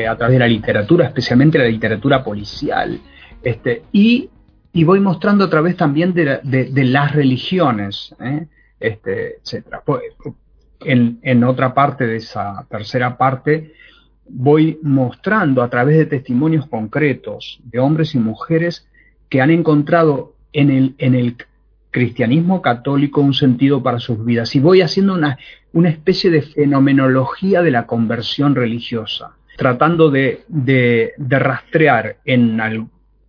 a 0.10 0.16
través 0.16 0.34
de 0.34 0.40
la 0.40 0.48
literatura, 0.48 1.06
especialmente 1.06 1.60
la 1.60 1.66
literatura 1.66 2.24
policial. 2.24 3.00
Este, 3.44 3.84
y, 3.92 4.30
voy 4.74 5.00
mostrando 5.00 5.46
a 5.46 5.50
través 5.50 5.76
también 5.76 6.14
de, 6.14 6.86
las 6.86 7.12
religiones, 7.14 8.16
¿eh? 8.20 8.48
este, 8.80 9.38
etcétera. 9.38 9.82
Pues, 9.86 10.04
en, 10.84 11.44
otra 11.44 11.74
parte 11.74 12.08
de 12.08 12.18
esa 12.18 12.66
tercera 12.70 13.18
parte, 13.18 13.74
voy 14.28 14.80
mostrando 14.82 15.62
a 15.62 15.70
través 15.70 15.98
de 15.98 16.06
testimonios 16.06 16.68
concretos 16.68 17.60
de 17.64 17.80
hombres 17.80 18.16
y 18.16 18.20
mujeres 18.20 18.88
que 19.30 19.42
han 19.42 19.52
encontrado 19.52 20.36
en 20.54 20.70
el, 20.70 20.96
en 20.98 21.16
el 21.16 21.38
cristianismo 21.92 22.62
católico 22.62 23.22
un 23.22 23.34
sentido 23.34 23.84
para 23.84 24.00
sus 24.00 24.24
vidas. 24.24 24.56
Y 24.56 24.60
voy 24.60 24.82
haciendo 24.82 25.14
una, 25.14 25.38
una 25.74 25.90
especie 25.90 26.30
de 26.30 26.42
fenomenología 26.42 27.62
de 27.62 27.72
la 27.72 27.86
conversión 27.86 28.56
religiosa, 28.56 29.36
tratando 29.58 30.10
de, 30.10 30.44
de, 30.48 31.14
de 31.18 31.40
rastrear 31.40 32.18
en, 32.26 32.60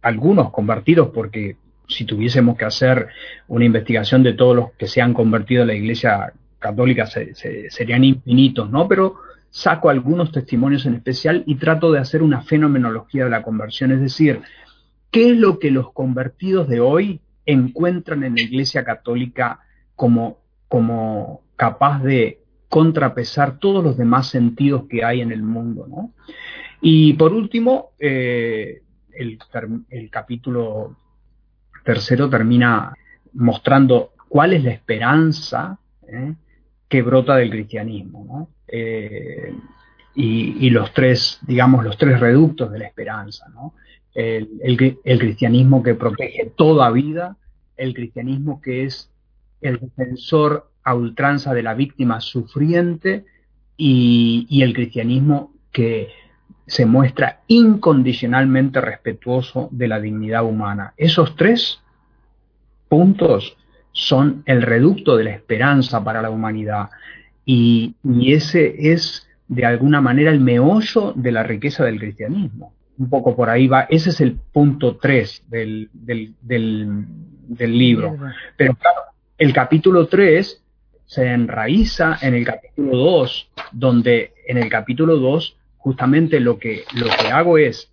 algunos 0.03 0.51
convertidos, 0.51 1.11
porque 1.15 1.57
si 1.89 2.05
tuviésemos 2.05 2.57
que 2.57 2.65
hacer 2.65 3.09
una 3.49 3.65
investigación 3.65 4.23
de 4.23 4.33
todos 4.33 4.57
los 4.57 4.73
que 4.73 4.87
se 4.89 5.01
han 5.01 5.15
convertido 5.15 5.63
a 5.63 5.67
la 5.67 5.75
Iglesia 5.75 6.33
Católica 6.63 7.07
serían 7.07 8.05
infinitos, 8.05 8.71
¿no? 8.71 8.89
Pero 8.89 9.17
saco 9.51 9.91
algunos 9.91 10.33
testimonios 10.33 10.87
en 10.87 10.95
especial 10.95 11.45
y 11.47 11.57
trato 11.57 11.93
de 11.93 11.99
hacer 11.99 12.23
una 12.23 12.41
fenomenología 12.41 13.25
de 13.25 13.31
la 13.31 13.43
conversión, 13.43 13.93
es 13.93 14.01
decir, 14.01 14.41
¿qué 15.11 15.33
es 15.33 15.37
lo 15.37 15.59
que 15.59 15.71
los 15.71 15.93
convertidos 15.93 16.69
de 16.69 16.81
hoy 16.81 17.21
encuentran 17.45 18.25
en 18.25 18.37
la 18.37 18.41
Iglesia 18.41 18.85
Católica 18.85 19.61
como, 19.95 20.39
como 20.69 21.43
capaz 21.57 22.03
de 22.03 22.41
contrapesar 22.71 23.59
todos 23.59 23.85
los 23.85 23.99
demás 23.99 24.29
sentidos 24.29 24.85
que 24.89 25.05
hay 25.05 25.21
en 25.21 25.33
el 25.33 25.43
mundo, 25.43 25.87
¿no? 25.87 26.13
Y 26.81 27.13
por 27.13 27.35
último, 27.35 27.91
eh, 27.99 28.83
el, 29.13 29.39
capítulo 30.11 30.97
tercero 31.85 32.29
termina 32.31 32.95
mostrando 33.35 34.13
cuál 34.29 34.55
es 34.55 34.65
la 34.65 34.73
esperanza 34.73 35.79
¿eh? 36.09 36.35
Que 36.93 37.01
brota 37.01 37.37
del 37.37 37.49
cristianismo, 37.49 38.51
eh, 38.69 39.55
y, 40.15 40.69
los 40.69 40.93
tres, 40.93 41.39
digamos, 41.41 41.83
los 41.83 41.97
tres 41.97 42.21
reductos 42.21 42.71
de 42.71 42.81
la 42.81 42.87
esperanza, 42.87 43.47
El, 44.15 45.19
cristianismo 45.19 45.83
que 45.83 45.95
protege 45.95 46.53
toda 46.55 46.91
vida, 46.91 47.39
el 47.79 47.95
cristianismo 47.95 48.61
que 48.61 48.85
es 48.85 49.11
el 49.63 49.79
defensor 49.79 50.69
a 50.85 50.95
ultranza 50.95 51.55
de 51.55 51.63
la 51.63 51.73
víctima 51.73 52.21
sufriente 52.21 53.25
y 53.79 54.61
el 54.63 54.75
cristianismo 54.75 55.55
que 55.73 56.11
se 56.67 56.85
muestra 56.85 57.41
incondicionalmente 57.47 58.83
respetuoso 58.83 59.71
de 59.73 59.89
la 59.89 59.99
dignidad 59.99 60.45
humana. 60.45 60.93
Esos 60.99 61.37
tres 61.37 61.81
puntos 62.91 63.57
son 63.93 64.43
el 64.47 64.63
reducto 64.63 65.17
de 65.17 65.25
la 65.25 65.31
esperanza 65.31 66.03
para 66.03 66.23
la 66.23 66.31
humanidad 66.31 66.91
y, 67.45 67.95
ese 68.25 68.93
es 68.93 69.29
de 69.49 69.67
alguna 69.67 70.01
manera 70.01 70.31
el 70.31 70.41
meollo 70.41 71.13
de 71.15 71.33
la 71.33 71.43
riqueza 71.43 71.85
del 71.85 71.99
cristianismo. 71.99 72.73
Un 72.99 73.11
poco 73.11 73.35
por 73.35 73.51
ahí 73.51 73.67
va, 73.67 73.83
ese 73.83 74.11
es 74.11 74.21
el 74.21 74.37
punto 74.53 74.97
tres 74.97 75.43
del, 75.49 75.91
del, 75.93 76.35
del, 76.41 77.79
libro. 77.79 78.17
Pero 78.57 78.75
claro, 78.75 79.01
el 79.39 79.53
capítulo 79.53 80.07
3 80.07 80.63
se 81.05 81.27
enraiza 81.27 82.19
en 82.23 82.35
el 82.35 82.45
capítulo 82.45 82.97
2, 82.97 83.51
donde 83.73 84.33
en 84.47 84.59
el 84.59 84.69
capítulo 84.69 85.17
2 85.17 85.57
justamente 85.79 86.39
lo 86.39 86.59
que, 86.59 86.85
lo 86.95 87.07
que 87.07 87.33
hago 87.33 87.59
es, 87.59 87.91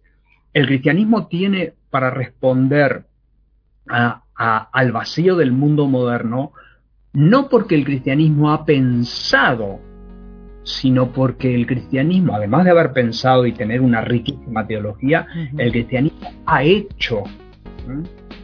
el 0.53 0.67
cristianismo 0.67 1.27
tiene 1.27 1.73
para 1.89 2.11
responder 2.11 3.05
al 4.39 4.91
vacío 4.93 5.35
del 5.35 5.51
mundo 5.51 5.87
moderno, 5.87 6.53
no 7.11 7.49
porque 7.49 7.75
el 7.75 7.83
cristianismo 7.83 8.51
ha 8.51 8.65
pensado, 8.65 9.79
sino 10.63 11.11
porque 11.11 11.53
el 11.53 11.67
cristianismo, 11.67 12.35
además 12.35 12.63
de 12.63 12.71
haber 12.71 12.93
pensado 12.93 13.45
y 13.45 13.51
tener 13.51 13.81
una 13.81 14.01
riquísima 14.01 14.65
teología, 14.65 15.27
el 15.57 15.71
cristianismo 15.71 16.31
ha 16.45 16.63
hecho 16.63 17.23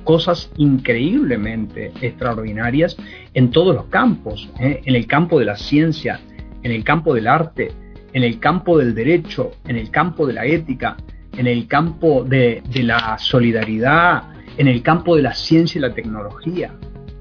cosas 0.04 0.52
increíblemente 0.58 1.92
extraordinarias 2.02 2.98
en 3.34 3.52
todos 3.52 3.74
los 3.74 3.86
campos, 3.86 4.50
¿eh? 4.60 4.82
en 4.84 4.96
el 4.96 5.08
campo 5.08 5.40
de 5.40 5.46
la 5.46 5.56
ciencia, 5.56 6.20
en 6.62 6.72
el 6.72 6.84
campo 6.84 7.14
del 7.14 7.28
arte, 7.28 7.72
en 8.14 8.24
el 8.24 8.40
campo 8.40 8.78
del 8.78 8.96
derecho, 8.96 9.52
en 9.68 9.76
el 9.78 9.90
campo 9.92 10.28
de 10.28 10.34
la 10.34 10.46
ética, 10.46 10.98
en 11.38 11.48
el 11.48 11.68
campo 11.68 12.24
de, 12.24 12.64
la 12.76 13.18
solidaridad, 13.18 14.24
en 14.58 14.68
el 14.68 14.82
campo 14.82 15.16
de 15.16 15.22
la 15.22 15.34
ciencia 15.34 15.80
y 15.80 15.82
la 15.82 15.94
tecnología, 15.94 16.74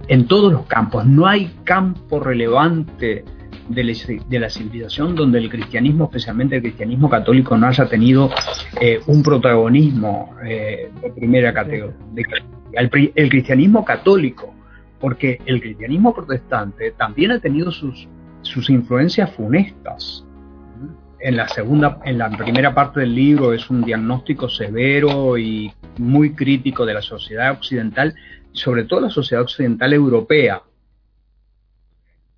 en 0.09 0.27
todos 0.27 0.53
los 0.53 0.67
campos. 0.67 1.07
No 1.07 1.27
hay 1.27 1.51
campo 1.65 2.21
relevante 2.21 3.25
de 3.69 4.39
la, 4.39 4.51
civilización 4.51 5.15
donde 5.15 5.39
el 5.39 5.49
cristianismo, 5.49 6.05
especialmente 6.05 6.57
el 6.57 6.63
cristianismo 6.63 7.09
católico, 7.09 7.57
no 7.57 7.67
haya 7.67 7.87
tenido 7.87 8.31
eh, 8.81 9.01
un 9.07 9.23
protagonismo 9.23 10.35
eh, 10.45 10.91
de 11.01 11.11
primera 11.13 11.53
categoría. 11.53 11.95
el, 12.73 12.91
cristianismo 13.31 13.85
católico, 13.85 14.55
porque 15.01 15.41
el 15.47 15.61
cristianismo 15.61 16.15
protestante 16.15 16.93
también 16.93 17.31
ha 17.33 17.41
tenido 17.41 17.71
sus, 17.71 18.07
sus 18.43 18.69
influencias 18.69 19.33
funestas 19.35 20.25
en 21.25 21.39
la 21.39 21.49
segunda, 21.49 22.01
en 22.05 22.19
la 22.19 22.29
primera 22.29 22.75
parte 22.75 23.01
del 23.01 23.15
libro 23.15 23.55
es 23.55 23.71
un 23.71 23.83
diagnóstico 23.83 24.47
severo 24.47 25.39
y 25.39 25.73
muy 25.97 26.35
crítico 26.35 26.85
de 26.85 26.93
la 26.93 27.01
sociedad 27.01 27.53
occidental, 27.53 28.15
sobre 28.53 28.85
todo 28.85 29.01
la 29.01 29.09
sociedad 29.09 29.43
occidental 29.43 29.95
europea. 29.95 30.61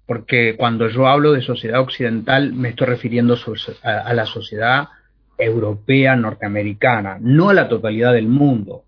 Porque 0.06 0.54
cuando 0.56 0.88
yo 0.88 1.08
hablo 1.08 1.32
de 1.32 1.42
sociedad 1.42 1.80
occidental 1.80 2.52
me 2.52 2.68
estoy 2.68 2.86
refiriendo 2.86 3.36
a 3.82 4.14
la 4.14 4.24
sociedad 4.24 4.86
europea 5.36 6.14
norteamericana, 6.14 7.18
no 7.20 7.50
a 7.50 7.54
la 7.54 7.68
totalidad 7.68 8.12
del 8.12 8.28
mundo, 8.28 8.84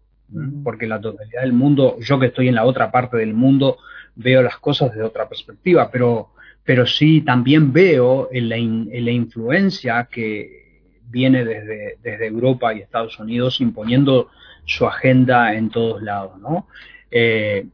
porque 0.62 0.86
la 0.86 1.00
totalidad 1.00 1.42
del 1.42 1.54
mundo, 1.54 1.96
yo 1.98 2.20
que 2.20 2.26
estoy 2.26 2.46
en 2.46 2.54
la 2.54 2.66
otra 2.66 2.92
parte 2.92 3.16
del 3.16 3.34
mundo, 3.34 3.78
veo 4.14 4.42
las 4.42 4.58
cosas 4.58 4.90
desde 4.90 5.02
otra 5.02 5.28
perspectiva, 5.28 5.90
pero, 5.90 6.28
pero 6.68 6.86
sí 6.86 7.22
también 7.22 7.72
veo 7.72 8.28
en 8.30 8.50
la, 8.50 8.56
en 8.56 9.02
la 9.02 9.10
influencia 9.10 10.06
que 10.12 11.00
viene 11.04 11.42
desde, 11.42 11.96
desde, 12.02 12.26
Europa 12.26 12.74
y 12.74 12.80
Estados 12.80 13.18
Unidos 13.18 13.62
imponiendo 13.62 14.28
su 14.66 14.86
agenda 14.86 15.54
en 15.54 15.70
todos 15.70 16.02
lados, 16.02 16.38
¿no? 16.38 16.68
Eh, 17.10 17.64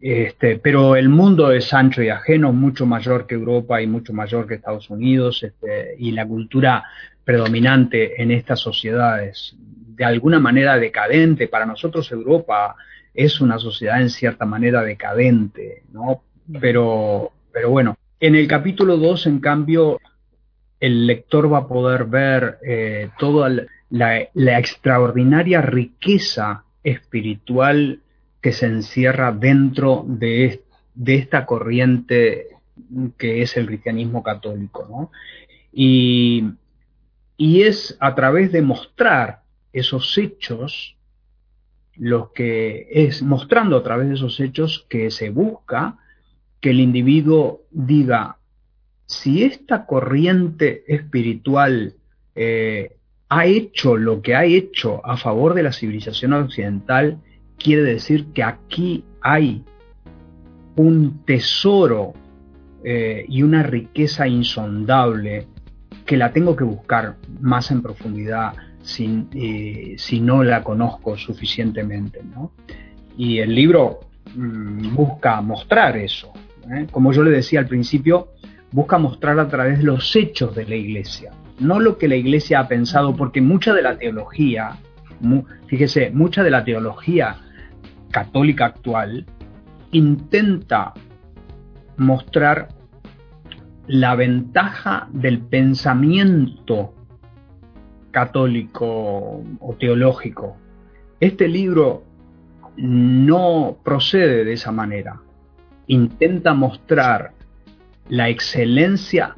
este, 0.00 0.58
pero 0.58 0.94
el 0.94 1.08
mundo 1.08 1.50
es 1.50 1.74
ancho 1.74 2.04
y 2.04 2.08
ajeno, 2.08 2.52
mucho 2.52 2.86
mayor 2.86 3.26
que 3.26 3.34
Europa 3.34 3.82
y 3.82 3.88
mucho 3.88 4.12
mayor 4.12 4.46
que 4.46 4.54
Estados 4.54 4.88
Unidos, 4.88 5.42
este, 5.42 5.96
y 5.98 6.12
la 6.12 6.24
cultura 6.24 6.84
predominante 7.24 8.22
en 8.22 8.30
estas 8.30 8.60
sociedades, 8.60 9.56
de 9.58 10.04
alguna 10.04 10.38
manera 10.38 10.78
decadente. 10.78 11.48
Para 11.48 11.66
nosotros 11.66 12.12
Europa 12.12 12.76
es 13.12 13.40
una 13.40 13.58
sociedad 13.58 14.00
en 14.00 14.10
cierta 14.10 14.46
manera 14.46 14.82
decadente, 14.82 15.82
¿no? 15.92 16.22
Pero, 16.60 17.32
pero 17.52 17.70
bueno, 17.70 17.96
en 18.20 18.34
el 18.34 18.48
capítulo 18.48 18.96
2, 18.96 19.26
en 19.26 19.40
cambio, 19.40 20.00
el 20.80 21.06
lector 21.06 21.52
va 21.52 21.58
a 21.58 21.68
poder 21.68 22.04
ver 22.06 22.58
eh, 22.66 23.10
toda 23.18 23.50
la, 23.90 24.28
la 24.34 24.58
extraordinaria 24.58 25.60
riqueza 25.60 26.64
espiritual 26.82 28.00
que 28.40 28.52
se 28.52 28.66
encierra 28.66 29.32
dentro 29.32 30.04
de, 30.06 30.62
de, 30.94 31.14
esta 31.14 31.46
corriente 31.46 32.48
que 33.16 33.42
es 33.42 33.56
el 33.56 33.66
cristianismo 33.66 34.22
católico. 34.22 34.86
¿no? 34.88 35.10
Y, 35.72 36.52
y 37.36 37.62
es 37.62 37.96
a 38.00 38.14
través 38.14 38.50
de 38.50 38.62
mostrar 38.62 39.42
esos 39.72 40.16
hechos, 40.18 40.96
lo 41.96 42.32
que 42.32 42.88
es 42.90 43.22
mostrando 43.22 43.76
a 43.76 43.82
través 43.82 44.08
de 44.08 44.14
esos 44.14 44.40
hechos 44.40 44.86
que 44.88 45.10
se 45.10 45.30
busca 45.30 45.98
que 46.62 46.70
el 46.70 46.80
individuo 46.80 47.64
diga, 47.70 48.38
si 49.04 49.44
esta 49.44 49.84
corriente 49.84 50.84
espiritual 50.86 51.96
eh, 52.34 52.96
ha 53.28 53.46
hecho 53.46 53.96
lo 53.96 54.22
que 54.22 54.34
ha 54.34 54.44
hecho 54.44 55.04
a 55.04 55.18
favor 55.18 55.52
de 55.54 55.64
la 55.64 55.72
civilización 55.72 56.32
occidental, 56.32 57.18
quiere 57.58 57.82
decir 57.82 58.26
que 58.32 58.44
aquí 58.44 59.04
hay 59.20 59.64
un 60.76 61.24
tesoro 61.26 62.14
eh, 62.84 63.26
y 63.28 63.42
una 63.42 63.64
riqueza 63.64 64.26
insondable 64.26 65.46
que 66.06 66.16
la 66.16 66.32
tengo 66.32 66.56
que 66.56 66.64
buscar 66.64 67.16
más 67.40 67.70
en 67.70 67.82
profundidad 67.82 68.54
si, 68.82 69.26
eh, 69.34 69.94
si 69.98 70.20
no 70.20 70.44
la 70.44 70.62
conozco 70.62 71.16
suficientemente. 71.16 72.20
Y 73.16 73.38
el 73.38 73.54
libro 73.54 74.00
mm, 74.34 74.94
busca 74.94 75.40
mostrar 75.40 75.96
eso. 75.96 76.32
¿Eh? 76.70 76.86
Como 76.90 77.12
yo 77.12 77.22
le 77.22 77.30
decía 77.30 77.60
al 77.60 77.66
principio, 77.66 78.28
busca 78.70 78.98
mostrar 78.98 79.38
a 79.38 79.48
través 79.48 79.78
de 79.78 79.84
los 79.84 80.14
hechos 80.16 80.54
de 80.54 80.66
la 80.66 80.74
iglesia, 80.74 81.32
no 81.60 81.80
lo 81.80 81.98
que 81.98 82.08
la 82.08 82.16
iglesia 82.16 82.60
ha 82.60 82.68
pensado, 82.68 83.14
porque 83.16 83.40
mucha 83.40 83.74
de 83.74 83.82
la 83.82 83.98
teología, 83.98 84.76
fíjese, 85.66 86.10
mucha 86.10 86.42
de 86.42 86.50
la 86.50 86.64
teología 86.64 87.36
católica 88.10 88.66
actual 88.66 89.26
intenta 89.90 90.92
mostrar 91.96 92.68
la 93.86 94.14
ventaja 94.14 95.08
del 95.12 95.40
pensamiento 95.40 96.94
católico 98.10 99.42
o 99.60 99.76
teológico. 99.78 100.56
Este 101.20 101.48
libro 101.48 102.04
no 102.76 103.78
procede 103.84 104.44
de 104.44 104.52
esa 104.52 104.72
manera. 104.72 105.20
Intenta 105.92 106.54
mostrar 106.54 107.32
la 108.08 108.28
excelencia 108.28 109.36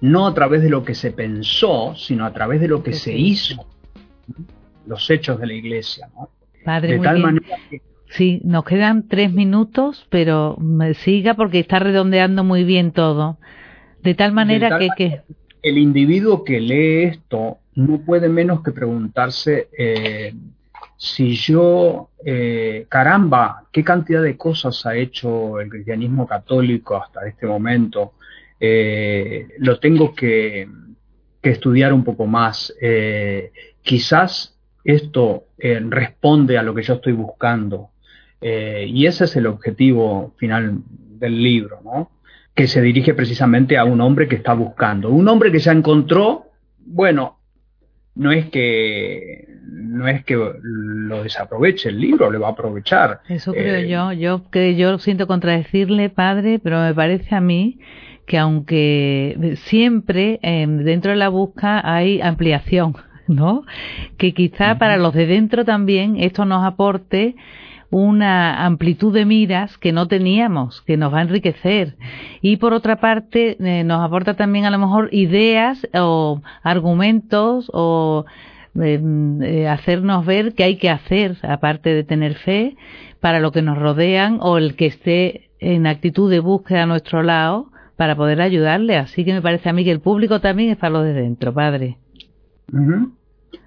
no 0.00 0.26
a 0.26 0.34
través 0.34 0.62
de 0.62 0.68
lo 0.68 0.84
que 0.84 0.94
se 0.94 1.10
pensó, 1.10 1.94
sino 1.96 2.24
a 2.26 2.32
través 2.32 2.60
de 2.60 2.68
lo 2.68 2.82
que 2.82 2.92
se 2.92 3.16
hizo, 3.16 3.66
los 4.86 5.10
hechos 5.10 5.40
de 5.40 5.46
la 5.46 5.54
iglesia. 5.54 6.08
Padre, 6.64 6.94
de 6.94 6.98
tal 6.98 7.18
manera 7.20 7.56
que 7.70 7.80
Sí, 8.08 8.40
nos 8.44 8.64
quedan 8.64 9.08
tres 9.08 9.32
minutos, 9.32 10.06
pero 10.10 10.56
me 10.58 10.94
siga 10.94 11.34
porque 11.34 11.58
está 11.58 11.78
redondeando 11.78 12.44
muy 12.44 12.64
bien 12.64 12.92
todo. 12.92 13.38
De 14.02 14.14
tal 14.14 14.32
manera 14.32 14.78
que, 14.96 15.22
El 15.62 15.78
individuo 15.78 16.44
que 16.44 16.60
lee 16.60 17.04
esto 17.04 17.58
no 17.74 17.98
puede 17.98 18.28
menos 18.28 18.62
que 18.62 18.70
preguntarse 18.70 19.68
eh, 19.76 20.32
si 20.96 21.34
yo, 21.34 22.10
eh, 22.24 22.86
caramba, 22.88 23.64
qué 23.70 23.84
cantidad 23.84 24.22
de 24.22 24.36
cosas 24.36 24.84
ha 24.86 24.96
hecho 24.96 25.60
el 25.60 25.68
cristianismo 25.68 26.26
católico 26.26 26.96
hasta 26.96 27.26
este 27.26 27.46
momento. 27.46 28.14
Eh, 28.58 29.48
lo 29.58 29.78
tengo 29.78 30.14
que, 30.14 30.68
estudiar 31.42 31.92
un 31.92 32.02
poco 32.02 32.26
más. 32.26 32.74
quizás 33.80 34.58
esto 34.82 35.44
responde 35.58 36.58
a 36.58 36.64
lo 36.64 36.74
que 36.74 36.82
yo 36.82 36.94
estoy 36.94 37.12
buscando. 37.12 37.90
Eh, 38.40 38.86
y 38.88 39.06
ese 39.06 39.24
es 39.24 39.36
el 39.36 39.46
objetivo 39.46 40.34
final 40.36 40.78
del 40.88 41.42
libro, 41.42 41.80
¿no? 41.84 42.10
que 42.54 42.66
se 42.66 42.80
dirige 42.80 43.12
precisamente 43.12 43.76
a 43.76 43.84
un 43.84 44.00
hombre 44.00 44.28
que 44.28 44.36
está 44.36 44.54
buscando. 44.54 45.10
Un 45.10 45.28
hombre 45.28 45.52
que 45.52 45.58
ya 45.58 45.72
encontró, 45.72 46.46
bueno, 46.78 47.35
no 48.16 48.32
es 48.32 48.46
que 48.50 49.46
no 49.66 50.08
es 50.08 50.24
que 50.24 50.36
lo 50.36 51.22
desaproveche 51.22 51.88
el 51.88 52.00
libro, 52.00 52.30
le 52.30 52.38
va 52.38 52.48
a 52.48 52.50
aprovechar. 52.52 53.20
Eso 53.28 53.52
creo 53.52 53.76
eh, 53.76 53.88
yo. 53.88 54.12
Yo 54.12 54.50
que 54.50 54.76
yo 54.76 54.98
siento 54.98 55.26
contradecirle, 55.26 56.10
padre, 56.10 56.58
pero 56.58 56.80
me 56.80 56.94
parece 56.94 57.34
a 57.34 57.40
mí 57.40 57.78
que 58.26 58.38
aunque 58.38 59.56
siempre 59.64 60.38
em, 60.42 60.78
dentro 60.84 61.12
de 61.12 61.16
la 61.16 61.28
busca 61.28 61.80
hay 61.84 62.20
ampliación, 62.20 62.96
¿no? 63.26 63.64
Que 64.18 64.34
quizá 64.34 64.78
para 64.78 64.96
los 64.96 65.14
de 65.14 65.26
dentro 65.26 65.64
también 65.64 66.16
esto 66.18 66.44
nos 66.44 66.64
aporte 66.64 67.36
una 67.96 68.66
amplitud 68.66 69.14
de 69.14 69.24
miras 69.24 69.78
que 69.78 69.90
no 69.90 70.06
teníamos, 70.06 70.82
que 70.82 70.98
nos 70.98 71.14
va 71.14 71.20
a 71.20 71.22
enriquecer. 71.22 71.96
Y 72.42 72.58
por 72.58 72.74
otra 72.74 72.96
parte, 73.00 73.56
eh, 73.58 73.84
nos 73.84 74.04
aporta 74.04 74.34
también 74.34 74.66
a 74.66 74.70
lo 74.70 74.78
mejor 74.78 75.08
ideas 75.12 75.88
o 75.94 76.42
argumentos 76.62 77.70
o 77.72 78.26
eh, 78.78 79.00
eh, 79.40 79.66
hacernos 79.66 80.26
ver 80.26 80.52
qué 80.52 80.64
hay 80.64 80.76
que 80.76 80.90
hacer, 80.90 81.38
aparte 81.40 81.94
de 81.94 82.04
tener 82.04 82.34
fe, 82.34 82.76
para 83.20 83.40
lo 83.40 83.50
que 83.50 83.62
nos 83.62 83.78
rodean 83.78 84.40
o 84.42 84.58
el 84.58 84.76
que 84.76 84.86
esté 84.86 85.48
en 85.58 85.86
actitud 85.86 86.30
de 86.30 86.40
búsqueda 86.40 86.82
a 86.82 86.86
nuestro 86.86 87.22
lado 87.22 87.70
para 87.96 88.14
poder 88.14 88.42
ayudarle. 88.42 88.98
Así 88.98 89.24
que 89.24 89.32
me 89.32 89.40
parece 89.40 89.70
a 89.70 89.72
mí 89.72 89.84
que 89.84 89.90
el 89.90 90.00
público 90.00 90.42
también 90.42 90.68
es 90.68 90.76
para 90.76 90.90
lo 90.90 91.02
de 91.02 91.14
dentro, 91.14 91.54
padre. 91.54 91.96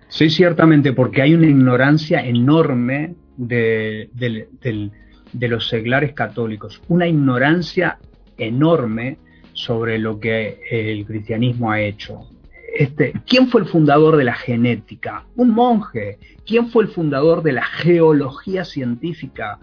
Sí, 0.08 0.30
ciertamente, 0.30 0.94
porque 0.94 1.24
hay 1.24 1.34
una 1.34 1.48
ignorancia 1.48 2.24
enorme 2.24 3.16
de, 3.40 4.90
los 5.34 5.68
seglares 5.68 6.14
católicos, 6.14 6.82
una 6.88 7.08
ignorancia 7.08 7.98
enorme 8.38 9.18
sobre 9.54 9.98
lo 9.98 10.20
que 10.20 10.60
el 10.70 11.06
cristianismo 11.06 11.72
ha 11.72 11.82
hecho. 11.82 12.28
Este, 12.76 13.14
¿Quién 13.26 13.48
fue 13.48 13.62
el 13.62 13.68
fundador 13.68 14.16
de 14.16 14.24
la 14.26 14.36
genética? 14.36 15.26
Un 15.36 15.52
monje. 15.52 16.20
¿Quién 16.46 16.70
fue 16.70 16.84
el 16.84 16.90
fundador 16.90 17.42
de 17.42 17.54
la 17.54 17.64
geología 17.64 18.64
científica? 18.64 19.60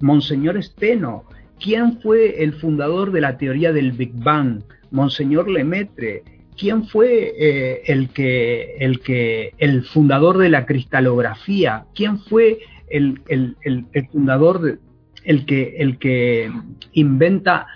Monseñor 0.00 0.62
Steno. 0.62 1.24
¿Quién 1.60 2.00
fue 2.00 2.42
el 2.42 2.54
fundador 2.54 3.12
de 3.12 3.20
la 3.20 3.36
teoría 3.36 3.72
del 3.72 3.92
Big 3.92 4.12
Bang? 4.14 4.62
Monseñor 4.90 5.48
Lemaitre. 5.50 6.22
¿Quién 6.56 6.86
fue 6.86 7.34
eh, 7.38 7.82
el, 7.86 8.08
que, 8.08 8.76
el, 8.78 9.00
que, 9.00 9.52
el 9.58 9.84
fundador 9.84 10.38
de 10.38 10.48
la 10.48 10.64
cristalografía? 10.64 11.84
¿Quién 11.94 12.18
fue 12.18 12.60
el, 12.88 13.22
el, 13.28 13.56
el, 13.62 14.08
fundador, 14.08 14.78
el, 15.24 15.46
que, 15.46 15.76
el 15.78 15.98
que 15.98 16.52
inventa 16.92 17.66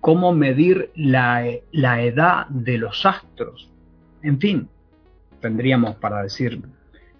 cómo 0.00 0.32
medir 0.32 0.90
la, 0.94 1.44
la, 1.72 2.02
edad 2.02 2.46
de 2.48 2.78
los 2.78 3.06
astros. 3.06 3.70
En 4.22 4.38
fin, 4.38 4.68
tendríamos 5.40 5.96
para 5.96 6.22
decir 6.22 6.60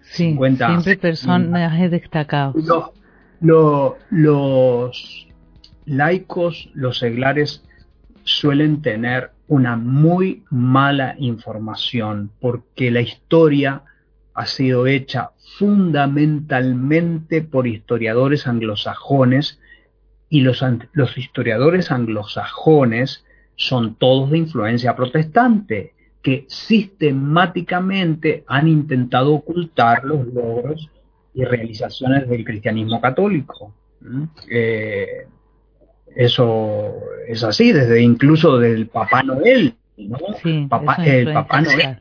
sí, 0.01 0.29
50 0.29 0.67
siempre 0.67 0.97
personajes 0.97 1.91
destacados. 1.91 2.55
Los, 3.41 3.93
los 4.09 5.27
laicos, 5.85 6.69
los 6.73 6.99
seglares 6.99 7.63
suelen 8.23 8.81
tener 8.81 9.31
una 9.47 9.75
muy 9.75 10.43
mala 10.49 11.15
información, 11.19 12.31
porque 12.39 12.89
la 12.91 13.01
historia 13.01 13.83
ha 14.35 14.45
sido 14.45 14.85
hecha 14.85 15.31
fundamentalmente 15.57 17.41
por 17.41 17.65
historiadores 17.67 18.45
anglosajones 18.47 19.59
y 20.29 20.41
los, 20.41 20.63
los 20.91 21.17
historiadores 21.17 21.91
anglosajones 21.91 23.23
son 23.55 23.95
todos 23.95 24.31
de 24.31 24.39
influencia 24.39 24.95
protestante, 24.95 25.93
que 26.21 26.45
sistemáticamente 26.49 28.43
han 28.47 28.67
intentado 28.67 29.33
ocultar 29.33 30.03
los 30.03 30.27
logros 30.27 30.89
y 31.33 31.45
realizaciones 31.45 32.27
del 32.27 32.43
cristianismo 32.43 32.99
católico. 32.99 33.73
Eh, 34.49 35.27
eso 36.15 36.95
es 37.27 37.43
así, 37.43 37.71
desde 37.71 38.01
incluso 38.01 38.57
del 38.57 38.87
Papá 38.87 39.23
Noel, 39.23 39.75
¿no? 39.97 40.17
el 40.43 40.67
Papá 40.67 41.61
Noel 41.61 41.99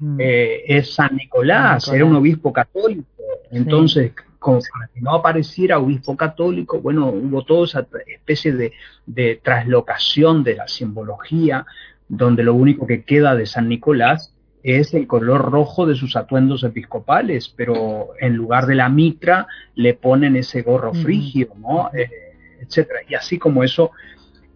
mm. 0.00 0.16
eh, 0.20 0.64
es 0.66 0.94
San 0.94 1.16
Nicolás, 1.16 1.88
era 1.88 2.04
un 2.04 2.16
obispo 2.16 2.52
católico, 2.52 3.06
entonces 3.52 4.12
como 4.40 4.60
para 4.72 4.88
que 4.88 5.00
no 5.02 5.14
apareciera 5.14 5.78
obispo 5.78 6.16
católico, 6.16 6.80
bueno, 6.80 7.08
hubo 7.08 7.44
toda 7.44 7.66
esa 7.66 7.86
especie 8.06 8.52
de, 8.52 8.72
de 9.04 9.38
traslocación 9.42 10.42
de 10.42 10.56
la 10.56 10.66
simbología, 10.66 11.66
donde 12.08 12.42
lo 12.42 12.54
único 12.54 12.86
que 12.86 13.04
queda 13.04 13.36
de 13.36 13.44
San 13.44 13.68
Nicolás 13.68 14.34
es 14.62 14.94
el 14.94 15.06
color 15.06 15.50
rojo 15.50 15.86
de 15.86 15.94
sus 15.94 16.16
atuendos 16.16 16.64
episcopales, 16.64 17.52
pero 17.54 18.10
en 18.18 18.34
lugar 18.34 18.66
de 18.66 18.74
la 18.74 18.88
mitra 18.88 19.46
le 19.74 19.94
ponen 19.94 20.36
ese 20.36 20.62
gorro 20.62 20.92
frigio, 20.92 21.48
¿no? 21.58 21.90
Eh, 21.94 22.08
etcétera. 22.60 23.00
Y 23.08 23.14
así 23.14 23.38
como 23.38 23.62
eso, 23.62 23.92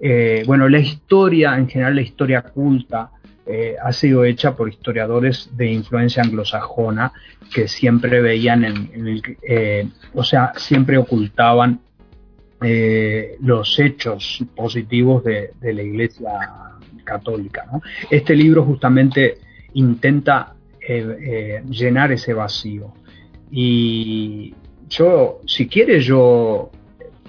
eh, 0.00 0.44
bueno, 0.46 0.68
la 0.68 0.78
historia, 0.78 1.56
en 1.56 1.68
general 1.68 1.96
la 1.96 2.02
historia 2.02 2.42
culta, 2.42 3.10
eh, 3.46 3.76
ha 3.82 3.92
sido 3.92 4.24
hecha 4.24 4.56
por 4.56 4.68
historiadores 4.68 5.50
de 5.56 5.70
influencia 5.70 6.22
anglosajona 6.22 7.12
que 7.52 7.68
siempre 7.68 8.20
veían 8.20 8.64
en, 8.64 9.06
el, 9.06 9.92
o 10.14 10.24
sea, 10.24 10.52
siempre 10.56 10.98
ocultaban 10.98 11.80
los 13.40 13.78
hechos 13.78 14.42
positivos 14.56 15.22
de, 15.22 15.52
la 15.60 15.82
Iglesia 15.82 16.30
católica. 17.04 17.66
Este 18.10 18.34
libro 18.34 18.64
justamente 18.64 19.38
intenta 19.74 20.54
eh, 20.86 21.16
eh, 21.20 21.62
llenar 21.70 22.12
ese 22.12 22.34
vacío. 22.34 22.92
Y 23.50 24.54
yo, 24.88 25.40
si 25.46 25.68
quiere, 25.68 26.00
yo 26.00 26.70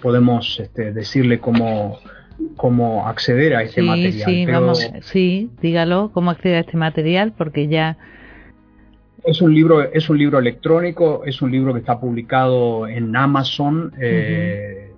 podemos 0.02 0.60
este, 0.60 0.92
decirle 0.92 1.40
cómo, 1.40 2.00
cómo 2.56 3.08
acceder 3.08 3.56
a 3.56 3.64
este 3.64 3.82
material. 3.82 4.30
Sí, 4.30 4.46
vamos, 4.46 4.92
sí, 5.02 5.50
dígalo, 5.62 6.12
cómo 6.14 6.32
acceder 6.32 6.58
a 6.58 6.60
este 6.62 6.78
material, 6.78 7.34
porque 7.38 7.68
ya 7.68 7.98
es 9.24 9.42
un 9.42 9.54
libro 9.54 9.82
es 9.82 10.08
un 10.10 10.20
libro 10.20 10.38
electrónico 10.38 11.24
es 11.26 11.42
un 11.42 11.52
libro 11.52 11.74
que 11.74 11.80
está 11.80 12.00
publicado 12.00 12.88
en 12.88 13.16
Amazon 13.16 13.92
eh, 14.00 14.92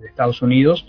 de 0.00 0.06
Estados 0.06 0.40
Unidos 0.40 0.86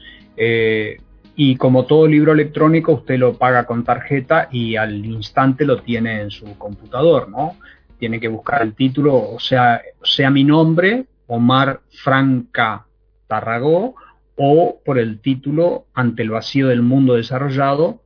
y 1.42 1.56
como 1.56 1.86
todo 1.86 2.06
libro 2.06 2.34
electrónico, 2.34 2.92
usted 2.92 3.18
lo 3.18 3.36
paga 3.36 3.64
con 3.64 3.86
tarjeta 3.86 4.50
y 4.52 4.76
al 4.76 5.06
instante 5.06 5.64
lo 5.64 5.82
tiene 5.82 6.20
en 6.20 6.32
su 6.32 6.58
computador, 6.58 7.30
¿no? 7.30 7.56
Tiene 7.98 8.20
que 8.20 8.28
buscar 8.28 8.62
el 8.62 8.74
título, 8.74 9.16
o 9.16 9.40
sea, 9.40 9.82
sea 10.04 10.30
mi 10.30 10.44
nombre, 10.44 11.06
Omar 11.28 11.80
Franca 11.92 12.86
Tarragó, 13.28 13.96
o 14.42 14.80
por 14.86 14.98
el 14.98 15.20
título 15.20 15.88
Ante 15.94 16.24
el 16.24 16.30
vacío 16.30 16.70
del 16.70 16.82
mundo 16.82 17.16
desarrollado, 17.16 18.02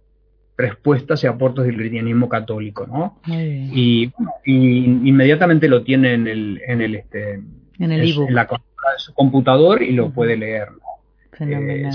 respuestas 0.58 1.24
y 1.24 1.28
aportes 1.28 1.66
del 1.66 1.78
cristianismo 1.78 2.28
católico, 2.28 2.88
¿no? 2.88 3.20
Y, 3.28 4.12
inmediatamente 4.46 5.68
lo 5.68 5.84
tiene 5.84 6.14
en 6.14 6.28
el, 6.28 6.62
en 6.68 6.82
el 6.82 6.96
este, 6.96 7.34
en, 7.80 7.92
el 7.92 8.02
en 8.02 8.36
la 8.36 8.44
de 8.46 9.00
su 9.00 9.14
computador 9.14 9.84
y 9.84 9.94
lo 9.94 10.10
puede 10.10 10.36
leer, 10.36 10.72
¿no? 10.72 10.94
Eh, 11.40 11.90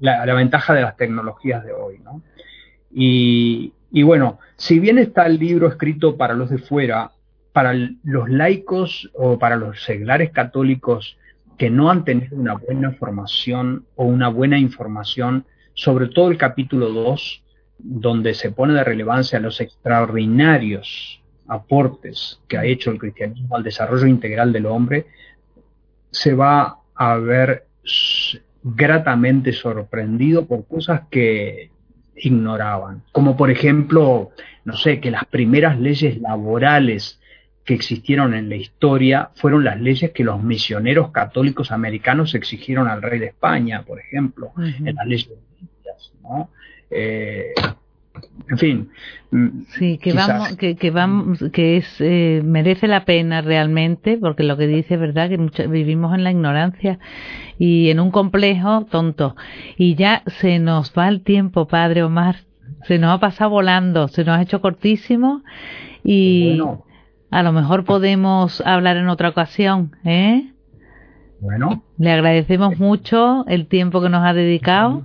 la, 0.00 0.34
ventaja 0.34 0.74
de 0.74 0.82
las 0.82 0.96
tecnologías 0.96 1.64
de 1.64 1.72
hoy. 1.72 1.98
¿no? 1.98 2.22
Y, 2.92 3.72
bueno, 4.02 4.38
si 4.56 4.78
bien 4.78 4.98
está 4.98 5.26
el 5.26 5.38
libro 5.38 5.68
escrito 5.68 6.16
para 6.16 6.34
los 6.34 6.50
de 6.50 6.58
fuera, 6.58 7.12
para 7.52 7.74
los 8.04 8.28
laicos 8.28 9.10
o 9.14 9.38
para 9.38 9.56
los 9.56 9.82
seglares 9.82 10.30
católicos 10.30 11.16
que 11.58 11.70
no 11.70 11.90
han 11.90 12.04
tenido 12.04 12.36
una 12.36 12.54
buena 12.54 12.92
formación 12.92 13.84
o 13.96 14.04
una 14.04 14.28
buena 14.28 14.58
información, 14.58 15.44
sobre 15.74 16.06
todo 16.08 16.30
el 16.30 16.38
capítulo 16.38 16.90
2, 16.90 17.42
donde 17.78 18.34
se 18.34 18.52
pone 18.52 18.74
de 18.74 18.84
relevancia 18.84 19.40
los 19.40 19.60
extraordinarios 19.60 21.20
aportes 21.48 22.40
que 22.46 22.58
ha 22.58 22.64
hecho 22.64 22.90
el 22.90 22.98
cristianismo 22.98 23.56
al 23.56 23.64
desarrollo 23.64 24.06
integral 24.06 24.52
del 24.52 24.66
hombre, 24.66 25.06
se 26.10 26.34
va 26.34 26.78
a 26.94 27.16
ver 27.16 27.66
gratamente 28.62 29.52
sorprendido 29.52 30.46
por 30.46 30.66
cosas 30.66 31.02
que 31.10 31.70
ignoraban, 32.16 33.02
como 33.12 33.36
por 33.36 33.50
ejemplo, 33.50 34.30
no 34.64 34.76
sé, 34.76 35.00
que 35.00 35.10
las 35.10 35.24
primeras 35.24 35.78
leyes 35.78 36.20
laborales 36.20 37.17
que 37.68 37.74
existieron 37.74 38.32
en 38.32 38.48
la 38.48 38.56
historia 38.56 39.28
fueron 39.34 39.62
las 39.62 39.78
leyes 39.78 40.12
que 40.12 40.24
los 40.24 40.42
misioneros 40.42 41.10
católicos 41.10 41.70
americanos 41.70 42.34
exigieron 42.34 42.88
al 42.88 43.02
rey 43.02 43.18
de 43.20 43.26
España, 43.26 43.82
por 43.82 44.00
ejemplo, 44.00 44.52
en 44.56 44.94
las 44.94 45.06
leyes 45.06 45.28
¿no? 46.22 46.48
Eh, 46.90 47.52
en 48.48 48.56
fin. 48.56 48.88
Mm, 49.30 49.48
sí, 49.78 49.98
que 49.98 50.14
vamos, 50.14 50.56
que, 50.56 50.76
que 50.76 50.90
vamos, 50.90 51.44
que 51.52 51.76
es 51.76 51.96
eh, 52.00 52.40
merece 52.42 52.88
la 52.88 53.04
pena 53.04 53.42
realmente, 53.42 54.16
porque 54.16 54.44
lo 54.44 54.56
que 54.56 54.66
dice 54.66 54.94
es 54.94 55.00
verdad 55.00 55.28
que 55.28 55.66
vivimos 55.66 56.14
en 56.14 56.24
la 56.24 56.30
ignorancia 56.30 56.98
y 57.58 57.90
en 57.90 58.00
un 58.00 58.10
complejo 58.10 58.86
tonto. 58.90 59.36
Y 59.76 59.94
ya 59.94 60.22
se 60.40 60.58
nos 60.58 60.94
va 60.96 61.08
el 61.08 61.20
tiempo, 61.20 61.68
padre 61.68 62.02
Omar. 62.02 62.36
Se 62.84 62.98
nos 62.98 63.14
ha 63.14 63.20
pasado 63.20 63.50
volando, 63.50 64.08
se 64.08 64.24
nos 64.24 64.38
ha 64.38 64.42
hecho 64.42 64.62
cortísimo 64.62 65.42
y 66.02 66.62
a 67.30 67.42
lo 67.42 67.52
mejor 67.52 67.84
podemos 67.84 68.60
hablar 68.62 68.96
en 68.96 69.08
otra 69.08 69.28
ocasión, 69.28 69.96
¿eh? 70.04 70.52
Bueno. 71.40 71.82
Le 71.98 72.10
agradecemos 72.10 72.78
mucho 72.78 73.44
el 73.46 73.66
tiempo 73.66 74.00
que 74.00 74.08
nos 74.08 74.24
ha 74.24 74.32
dedicado. 74.32 75.04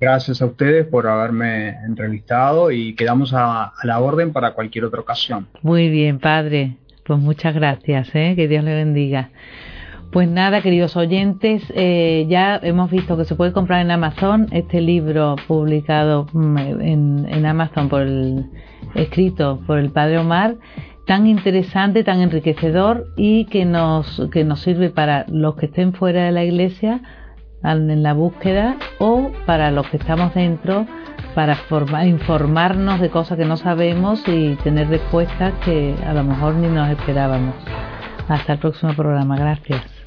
Gracias 0.00 0.40
a 0.40 0.46
ustedes 0.46 0.86
por 0.86 1.06
haberme 1.06 1.70
entrevistado 1.84 2.70
y 2.70 2.94
quedamos 2.94 3.34
a, 3.34 3.72
la 3.82 4.00
orden 4.00 4.32
para 4.32 4.52
cualquier 4.52 4.84
otra 4.84 5.00
ocasión. 5.00 5.48
Muy 5.62 5.90
bien, 5.90 6.18
padre. 6.18 6.76
Pues 7.04 7.18
muchas 7.18 7.54
gracias, 7.54 8.14
¿eh? 8.14 8.34
que 8.36 8.48
Dios 8.48 8.64
le 8.64 8.74
bendiga. 8.74 9.30
Pues 10.12 10.28
nada, 10.28 10.60
queridos 10.60 10.96
oyentes, 10.96 11.62
eh, 11.74 12.26
ya 12.28 12.58
hemos 12.62 12.90
visto 12.90 13.16
que 13.16 13.24
se 13.24 13.36
puede 13.36 13.52
comprar 13.52 13.80
en 13.80 13.90
Amazon 13.90 14.48
este 14.50 14.80
libro 14.80 15.36
publicado 15.46 16.26
mm, 16.32 16.58
en, 16.58 17.26
en 17.28 17.46
Amazon 17.46 17.88
por 17.88 18.02
el 18.02 18.46
escrito 18.94 19.60
por 19.66 19.78
el 19.78 19.90
padre 19.90 20.18
Omar, 20.18 20.56
tan 21.06 21.26
interesante, 21.26 22.04
tan 22.04 22.20
enriquecedor 22.20 23.06
y 23.16 23.46
que 23.46 23.64
nos 23.64 24.22
que 24.32 24.44
nos 24.44 24.60
sirve 24.60 24.90
para 24.90 25.26
los 25.28 25.56
que 25.56 25.66
estén 25.66 25.92
fuera 25.92 26.24
de 26.24 26.32
la 26.32 26.44
iglesia 26.44 27.00
en 27.62 28.02
la 28.02 28.14
búsqueda 28.14 28.76
o 28.98 29.30
para 29.44 29.70
los 29.70 29.86
que 29.88 29.98
estamos 29.98 30.32
dentro 30.34 30.86
para 31.34 31.56
informarnos 32.06 33.00
de 33.00 33.10
cosas 33.10 33.38
que 33.38 33.44
no 33.44 33.56
sabemos 33.56 34.22
y 34.26 34.56
tener 34.56 34.88
respuestas 34.88 35.52
que 35.64 35.94
a 36.06 36.12
lo 36.12 36.24
mejor 36.24 36.54
ni 36.54 36.68
nos 36.68 36.88
esperábamos. 36.90 37.54
Hasta 38.28 38.54
el 38.54 38.58
próximo 38.58 38.92
programa. 38.94 39.36
Gracias. 39.36 39.99